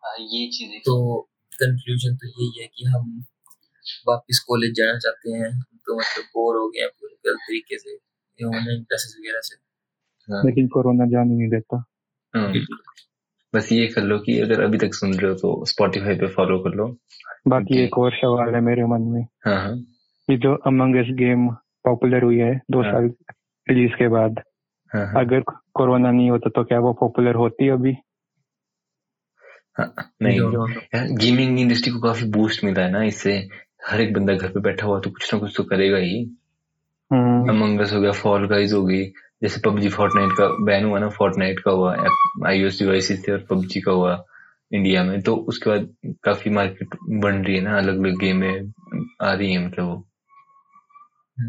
हाँ, 0.03 0.17
ये 0.21 0.47
चीज़ें 0.49 0.79
तो 0.81 1.21
कंक्लूजन 1.53 2.17
तो 2.17 2.29
यही 2.29 2.63
है 2.63 2.67
कि 2.67 2.85
हम 2.85 3.25
वापस 4.09 4.45
कॉलेज 4.49 4.75
जाना 4.75 4.99
चाहते 4.99 5.31
हैं 5.31 5.51
तो 5.87 5.99
मतलब 5.99 6.25
बोर 6.25 6.57
हो 6.57 6.69
गए 6.69 6.81
हैं 6.81 6.89
पूरे 6.89 7.15
गलत 7.15 7.39
तरीके 7.39 7.79
से 7.79 7.91
ये 7.91 8.47
ऑनलाइन 8.47 8.83
क्लासेस 8.83 9.17
वगैरह 9.21 9.41
से। 9.41 9.57
हाँ, 10.29 10.43
लेकिन 10.45 10.69
कोरोना 10.69 11.07
जाने 11.07 11.35
नहीं 11.35 11.49
देता। 11.49 11.85
हाँ। 12.35 12.53
बस 13.55 13.73
ये 13.73 13.87
कर 13.87 14.03
लो 14.03 14.19
कि 14.19 14.41
अगर 14.41 14.63
अभी 14.63 14.79
तक 14.79 14.95
सुन 14.95 15.15
रहे 15.15 15.31
हो 15.31 15.37
तो 15.39 15.65
स्पॉटिफाई 15.65 16.15
पे 16.15 16.27
फॉलो 16.27 16.59
कर 16.59 16.75
लो। 16.75 16.87
बाकी 17.49 17.75
Okay. 17.75 17.85
एक 17.87 17.99
और 17.99 18.13
सवाल 18.13 18.55
है 18.55 18.61
मेरे 18.61 18.85
मन 18.85 19.03
में। 19.03 19.23
हाँ 19.47 19.57
हाँ। 19.57 19.77
कि 20.29 20.37
जो 20.37 20.55
अमंग 20.67 20.97
अस 20.97 21.07
गेम 21.15 21.49
पॉपुलर 21.85 22.23
हुई 22.23 22.39
है 22.39 22.55
दो 22.71 22.83
हाँ। 22.83 22.93
साल 22.93 23.11
रिलीज़ 23.67 23.93
के 23.93 24.09
बाद 24.09 24.41
हाँ 24.93 25.07
हाँ। 25.07 25.25
अगर 25.25 25.41
कोरोना 25.75 26.11
नहीं 26.11 26.31
होता 26.31 26.51
तो 26.51 26.65
क्या 26.65 26.79
वो 26.79 26.93
पॉपुलर 26.93 27.35
होती 27.35 27.69
अभी? 27.69 27.97
हाँ, 29.79 29.95
नहीं। 30.23 30.41
गेमिंग 31.17 31.61
इंडस्ट्री 31.61 31.93
को 31.93 32.01
काफ़ी 32.01 32.29
बूस्ट 32.31 32.65
मिला 32.65 32.83
है 32.83 32.91
ना 32.91 33.03
इससे 33.03 33.49
हर 33.87 34.01
एक 34.01 34.13
बंदा 34.15 34.35
घर 34.35 34.49
पे 34.49 34.61
बैठा 34.61 34.87
हुआ 34.87 35.01
तो 35.01 35.11
कुछ 35.11 35.33
ना 35.35 35.41
कुछ 35.41 35.55
तो 35.57 35.65
करेगा 35.65 35.99
ही। 35.99 36.19
हम्म, 37.11 37.49
अमंग 37.49 37.81
अस 37.81 37.93
हो 37.93 38.01
गया 38.01 38.13
फॉल 38.13 38.47
गाइज़ 38.49 38.75
हो 38.75 38.85
गई 38.85 39.05
जैसे 39.43 39.61
पबजी 39.65 39.89
फोर्टनाइट 39.89 40.33
का 40.33 40.47
बैन 40.65 40.85
हुआ 40.85 40.99
ना 40.99 41.09
फोर्टनाइट 41.09 41.61
का 41.61 41.71
हुआ 41.71 41.95
आईओएस 42.47 42.79
डिवाइसेस 42.79 43.25
से 43.25 43.33
और 43.33 43.47
पबजी 43.51 43.81
का 43.81 43.93
हुआ 43.93 44.25
इंडिया 44.73 45.03
में 45.05 45.21
तो 45.23 45.35
उसके 45.49 45.71
बाद 45.71 45.89
काफ़ी 46.25 46.51
मार्केट 46.51 46.95
बन 47.23 47.45
रही 47.45 47.57
है 47.57 47.63
ना 47.63 47.77
अलग 47.79 47.99
अलग 47.99 48.19
गेम 48.21 48.43
आ 49.23 49.33
रही 49.33 49.53
है 49.53 49.67
मतलब 49.67 49.85
वो। 49.85 50.05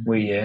वही 0.07 0.27
है। 0.27 0.43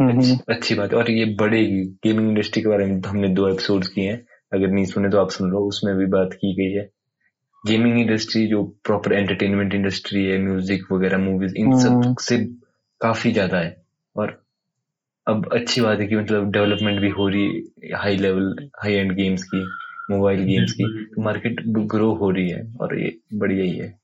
हम्म, 0.00 0.18
अच्छी, 0.18 0.38
अच्छी 0.48 0.74
बात 0.74 0.92
है। 0.92 0.98
और 0.98 1.10
ये 1.10 1.24
बढ़ेगी 1.24 1.84
गेमिंग 2.04 2.28
इंडस्ट्री 2.28 2.62
के 2.62 2.68
बारे 2.68 2.86
में 2.86 3.00
हमने 3.06 3.28
दो 3.28 3.48
एपिसोड 3.48 3.86
किए 3.86 4.10
हैं 4.10 4.26
अगर 4.52 4.68
नहीं 4.68 4.84
सुने 4.84 5.08
तो 5.08 5.18
आप 5.18 5.30
सुन 5.30 5.50
लो 5.50 5.58
उसमें 5.58 5.96
भी 5.96 6.06
बात 6.06 6.30
की 6.34 6.54
गई 6.54 6.72
है। 6.78 6.88
गेमिंग 7.64 8.00
इंडस्ट्री 8.00 8.46
जो 8.46 8.62
प्रॉपर 8.84 9.12
एंटरटेनमेंट 9.12 9.74
इंडस्ट्री 9.74 10.24
है 10.24 10.38
म्यूज़िक 10.38 10.92
वगैरह 10.92 11.18
मूवीज़ 11.18 11.56
इन। 11.56 11.78
सबसे 11.78 12.38
काफ़ी 13.00 13.32
ज़्यादा 13.32 13.58
है। 13.58 13.84
और 14.16 14.42
अब 15.26 15.52
अच्छी 15.52 15.80
बात 15.80 16.00
है 16.00 16.06
कि 16.06 16.16
मतलब 16.16 16.52
डेवलपमेंट 16.52 17.00
भी 17.00 17.08
हो 17.08 17.28
रही 17.28 17.70
है 17.84 17.98
high 17.98 18.16
level 18.16 18.68
high 18.82 18.92
end 18.92 19.12
games 19.12 19.44
की 19.44 19.64
मोबाइल 20.10 20.44
गेम्स 20.44 20.72
की। 20.72 21.06
तो 21.06 21.22
मार्केट 21.22 21.60
ग्रो 21.66 22.14
हो 22.14 22.30
रही 22.30 22.50
है 22.50 22.72
और 22.80 23.00
ये 23.00 23.18
बढ़िया 23.34 23.64
ही 23.64 23.78
है। 23.78 23.98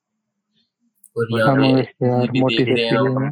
हैं 1.16 3.20
है 3.20 3.30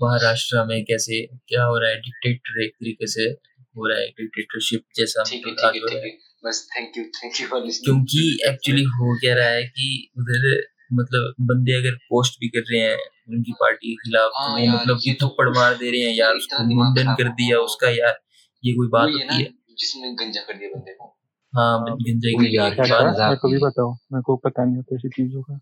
महाराष्ट्र 0.00 0.64
में 0.64 0.84
कैसे 0.84 1.26
क्या 1.48 1.64
हो 1.64 1.78
रहा 1.78 1.90
है 1.90 2.00
डिक्टेटर 2.00 2.64
एक 2.64 2.70
तरीके 2.70 3.06
से 3.06 3.22
हो 3.22 3.86
रहा 3.86 3.98
है 3.98 4.08
डिक्टेटरशिप 4.08 4.82
जैसा 4.96 5.22
ठीक 5.22 5.46
है। 5.46 6.27
बस 6.42 6.66
thank 6.72 6.96
you 6.98 7.04
thank 7.16 7.40
you 7.40 7.46
for 7.48 7.64
listening 7.64 7.84
क्योंकि 7.84 8.50
एक्चुअली 8.50 8.82
हो 8.96 9.14
क्या 9.20 9.34
रहा 9.34 9.48
है 9.50 9.62
कि 9.68 9.88
उधर 10.18 10.48
मतलब 10.92 11.34
बंदे 11.48 11.72
अगर 11.78 11.96
पोस्ट 12.10 12.38
भी 12.40 12.48
कर 12.48 12.64
रहे 12.70 12.80
हैं 12.80 12.96
उनकी 13.28 13.52
पार्टी 13.60 13.90
के 13.90 13.94
खिलाफ 14.02 14.30
तो 14.30 14.42
हाँ 14.42 14.52
वो 14.52 14.66
मतलब 14.74 15.00
ये 15.06 15.12
तो 15.14 15.26
थप्पड़ 15.26 15.48
मार 15.48 15.74
दे 15.74 15.90
रहे 15.90 16.00
हैं 16.00 16.14
यार 16.16 16.34
उसको 16.34 16.64
मुंडन 16.74 17.14
कर 17.14 17.28
दिया 17.40 17.58
उसका 17.60 17.88
यार 17.90 18.18
ये 18.64 18.72
कोई 18.74 18.88
बात 18.92 19.08
है 19.08 19.14
होती 19.14 19.42
है। 19.42 19.48
जिसमें 19.78 20.14
गंजा 20.14 20.40
कर 20.42 20.54
दिया 20.54 20.68
बंदे 20.68 20.92
को। 20.92 21.14
हाँ 21.52 21.96
गंजे 21.96 22.30
यार, 22.30 22.50
क्या 22.50 22.66
एक 22.66 22.78
था 22.78 22.84
बात 22.94 23.12
मज़ाक 23.12 23.28
मेरे 23.28 23.36
को 23.36 23.48
भी 23.48 23.58
बताओ 23.58 23.92
मेरे 24.12 24.22
को 24.22 24.36
पता 24.46 24.64
नहीं 24.64 24.76
होता 24.76 24.96
ऐसी 24.96 25.08
चीज़ों 25.08 25.42
का। 25.42 25.58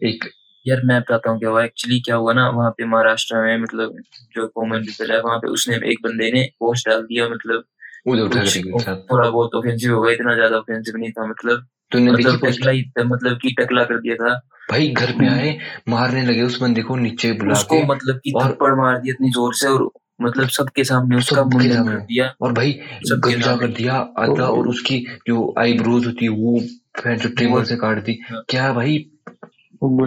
एक 0.00 0.24
यार 0.66 0.80
मैं 0.84 1.00
बताता 1.00 1.30
हूँ 1.30 1.38
क्या 1.38 1.50
हुआ। 1.50 1.64
एक्चुअली 1.64 2.00
क्या 2.00 2.16
हुआ 2.16 2.32
ना 2.32 2.48
वहाँ 2.50 2.70
पे 2.70 2.84
महाराष्ट्र 2.86 3.42
में 3.42 3.56
मतलब 3.58 3.96
जो 4.34 4.46
कॉमन 4.48 4.82
पीपल 4.86 5.12
है 5.12 5.20
वहाँ 5.20 5.38
पे 5.38 5.48
उसने 5.50 5.76
एक 5.92 6.02
बंदे 6.04 6.30
ने 6.32 6.42
पोस्ट 6.60 6.88
डाल 6.88 7.02
दिया 7.02 7.28
मतलब 7.28 7.64
उधर 8.06 8.22
उठा 8.22 8.40
कुछ 8.40 8.88
थोड़ा 8.88 9.30
बहुत 9.30 9.54
ऑफेंसिव 9.54 9.94
हो 9.94 10.02
गया 10.02 10.12
इतना 10.12 10.34
ज़्यादा 10.34 10.56
ऑफेंसिव 10.56 10.96
नहीं 10.96 11.10
था 11.10 11.26
मतलब 11.26 11.66
तूने 11.92 12.12
मतलब 12.12 12.40
टकला 12.46 12.70
ही 12.70 12.84
मतलब 12.98 13.38
कि 13.42 13.54
टकला 13.60 13.84
कर 13.84 13.98
दिया 14.00 14.14
था। 14.14 14.34
भाई 14.70 14.88
घर 14.88 15.12
पे 15.12 15.28
आए 15.28 15.58
मारने 15.88 16.22
लगे 16.22 16.42
उस 16.42 16.60
बंदे 16.62 16.82
को 16.82 16.96
नीचे 16.96 17.32
बुला 17.32 17.52
उसको 17.52 17.82
मतलब 17.82 18.20
कि 18.24 18.32
और- 18.36 18.50
थप्पड़ 18.50 18.74
मार 18.74 18.98
दिया 18.98 19.12
इतनी 19.12 19.30
ज़ोर 19.30 19.54
से 19.54 19.66
और 19.66 19.90
मतलब 20.22 20.48
सबके 20.48 20.84
सामने 20.84 21.16
उसका 21.16 21.44
मुंडन 21.44 21.84
कर 21.88 21.98
दिया। 21.98 22.34
और 22.40 22.52
भाई 22.52 22.72
गंजा 23.12 23.56
कर 23.56 23.66
दिया 23.66 23.94
आधा 23.94 24.44
और 24.44 24.68
उसकी 24.68 25.06
जो 25.26 25.54
आईब्रोज 25.58 26.06
होती 26.06 26.24
है 26.24 26.30
वो 26.30 26.60
फिर 27.02 27.18
जो 27.18 27.28
ट्रिमर 27.28 27.64
से 27.64 27.76
काट 27.76 28.04
दी। 28.04 28.18
हाँ। 28.30 28.44
क्या 28.48 28.72
भाई? 28.72 29.10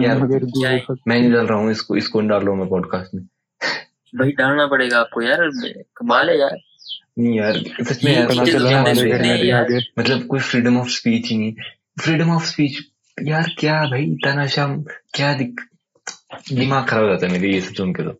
यार, 0.02 0.18
मैं 1.08 1.20
नहीं 1.20 1.32
डाल 1.32 1.46
रहा 1.46 1.58
हूँ 1.58 1.70
इसको 1.70 1.96
इसको 1.96 2.20
डाल 2.20 2.40
रहा 2.40 2.50
हूँ 2.50 2.58
मैं 2.58 2.68
पॉडकास्ट 2.68 3.14
में। 3.14 3.24
भाई 4.18 4.30
डालना 4.30 4.66
पड़ेगा 4.66 4.98
आपको 4.98 5.22
यार 5.22 5.50
कमाल 5.96 6.30
है 6.30 6.40
यार। 6.40 6.56
नहीं 7.16 7.36
यार 7.36 7.58
सच 7.82 8.04
में 8.04 8.12
यार 8.12 8.26
पता 8.28 8.44
चला 8.44 8.70
तो 8.70 8.76
हमारे 8.76 9.10
घर 9.10 9.22
में 9.22 9.28
हैं 9.28 9.40
भी 9.40 9.50
आगे 9.52 9.78
मतलब 9.98 10.26
कोई 10.26 10.40
फ्रीडम 10.42 10.78
ऑफ़ 10.78 10.88
स्पीच 10.90 11.30
ही 11.30 11.36
नहीं 11.38 11.52
फ्रीडम 12.00 12.30
ऑफ़ 12.30 12.44
स्पीच 12.44 12.78
यार 13.18 13.54
क्या 13.58 13.80
भाई 13.90 14.06
तनाशाम 14.24 14.82
क्या 15.14 15.32
दिक 15.34 15.60
दिमाग 16.52 16.86
खराब 16.88 17.02
हो 17.02 17.08
जाता 17.08 17.26
है 17.26 17.32
मेरे 17.32 17.52
ये 17.52 17.60
सब 17.60 17.74
सुन 17.74 17.92
के 17.94 18.02
तो 18.02 18.18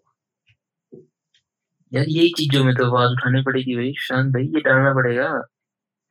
यार 1.93 2.07
यही 2.09 2.29
चीज़ों 2.37 2.65
में 2.65 2.75
तो 2.75 2.87
आवाज़ 2.87 3.13
उठानी 3.13 3.43
पड़ेगी 3.43 3.75
भाई 3.77 3.93
शांत 4.01 4.33
भाई 4.33 4.45
ये 4.47 4.61
डालना 4.61 4.95
पड़ेगा 4.95 5.29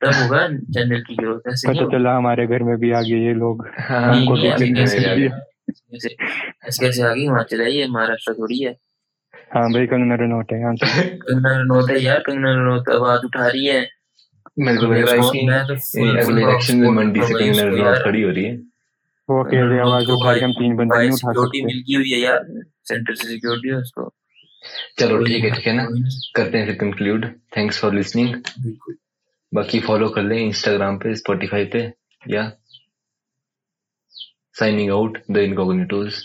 तब 0.02 0.14
होगा 0.14 0.46
चैनल 0.74 1.00
की 1.00 1.16
ग्रोथ 1.16 1.48
ऐसे 1.48 1.68
पता 1.68 1.86
चला 1.88 2.16
हमारे 2.16 2.46
घर 2.46 2.62
में 2.62 2.76
भी 2.78 2.90
आ 2.92 3.00
गए 3.00 3.24
ये 3.26 3.34
लोग 3.34 3.66
हाँ 3.80 4.00
हमको 4.04 4.34
भी 4.34 4.48
ऐसे 4.48 4.68
कैसे 4.74 5.04
आ 5.04 5.14
ऐसे 5.94 6.14
कैसे 6.80 7.02
गई 7.04 7.20
हिमाचल 7.20 7.60
है 7.60 7.70
ये 7.72 7.86
महाराष्ट्र 7.88 8.34
थोड़ी 8.34 8.58
है 8.58 8.76
हाँ 9.52 9.62
भाई 9.72 9.86
कंगना 9.86 10.14
रनौत 10.20 10.52
है 10.52 10.58
यहाँ 10.60 10.74
कंगना 10.76 11.50
रनौत 11.58 11.90
है 11.90 12.02
यार 12.02 12.18
कंगना 12.26 12.50
रनौत 12.54 12.88
आवाज़ 12.94 13.24
उठा 13.26 13.46
रही 13.46 13.66
है। 13.66 13.80
मेरे 14.58 14.78
को 14.78 14.86
लग 14.86 15.08
रहा 15.08 15.14
है 15.14 15.20
कि 15.30 15.40
तो 15.68 16.04
अगले 16.22 16.42
इलेक्शन 16.42 16.76
में 16.76 16.88
मंडी 16.96 17.20
से 17.22 17.34
कंगना 17.34 17.62
रनौत 17.62 18.02
खड़ी 18.04 18.22
हो 18.22 18.30
रही 18.30 18.44
है। 18.44 18.56
वो 19.28 19.38
आवाज़ 19.84 20.06
तो 20.06 20.16
उठा 20.16 20.34
के 20.34 20.44
हम 20.44 20.52
तीन 20.58 20.76
बंदे 20.76 20.98
नहीं 20.98 21.10
उठा 21.10 21.32
सकते। 21.32 21.64
मिल 21.64 21.82
गई 21.88 21.94
हुई 21.94 22.10
है 22.12 22.20
यार 22.20 22.44
सेंटर 22.88 23.14
से 23.14 23.28
सिक्योरिटी 23.28 23.68
है 23.68 23.76
उसको। 23.76 24.12
चलो 24.98 25.24
ठीक 25.24 25.44
है 25.44 25.50
ठीक 25.50 25.66
है 25.66 25.72
ना? 25.76 25.86
करते 26.36 26.58
हैं 26.58 26.66
फिर 26.66 26.74
कंक्लूड 26.80 27.26
थैंक्स 27.56 27.80
फॉर 27.80 27.94
लिसनिंग 27.94 28.34
बाकी 29.52 29.80
फॉलो 29.80 30.08
कर 30.10 30.22
लें 30.22 30.36
इंस्टाग्राम 30.38 30.96
पे 30.98 31.14
स्पॉटिफाई 31.16 31.64
पे 31.72 31.80
या 32.22 32.50
साइनिंग 34.56 34.90
आउट 34.92 35.18
द 35.30 35.36
इनकॉग्निटोज 35.38 36.22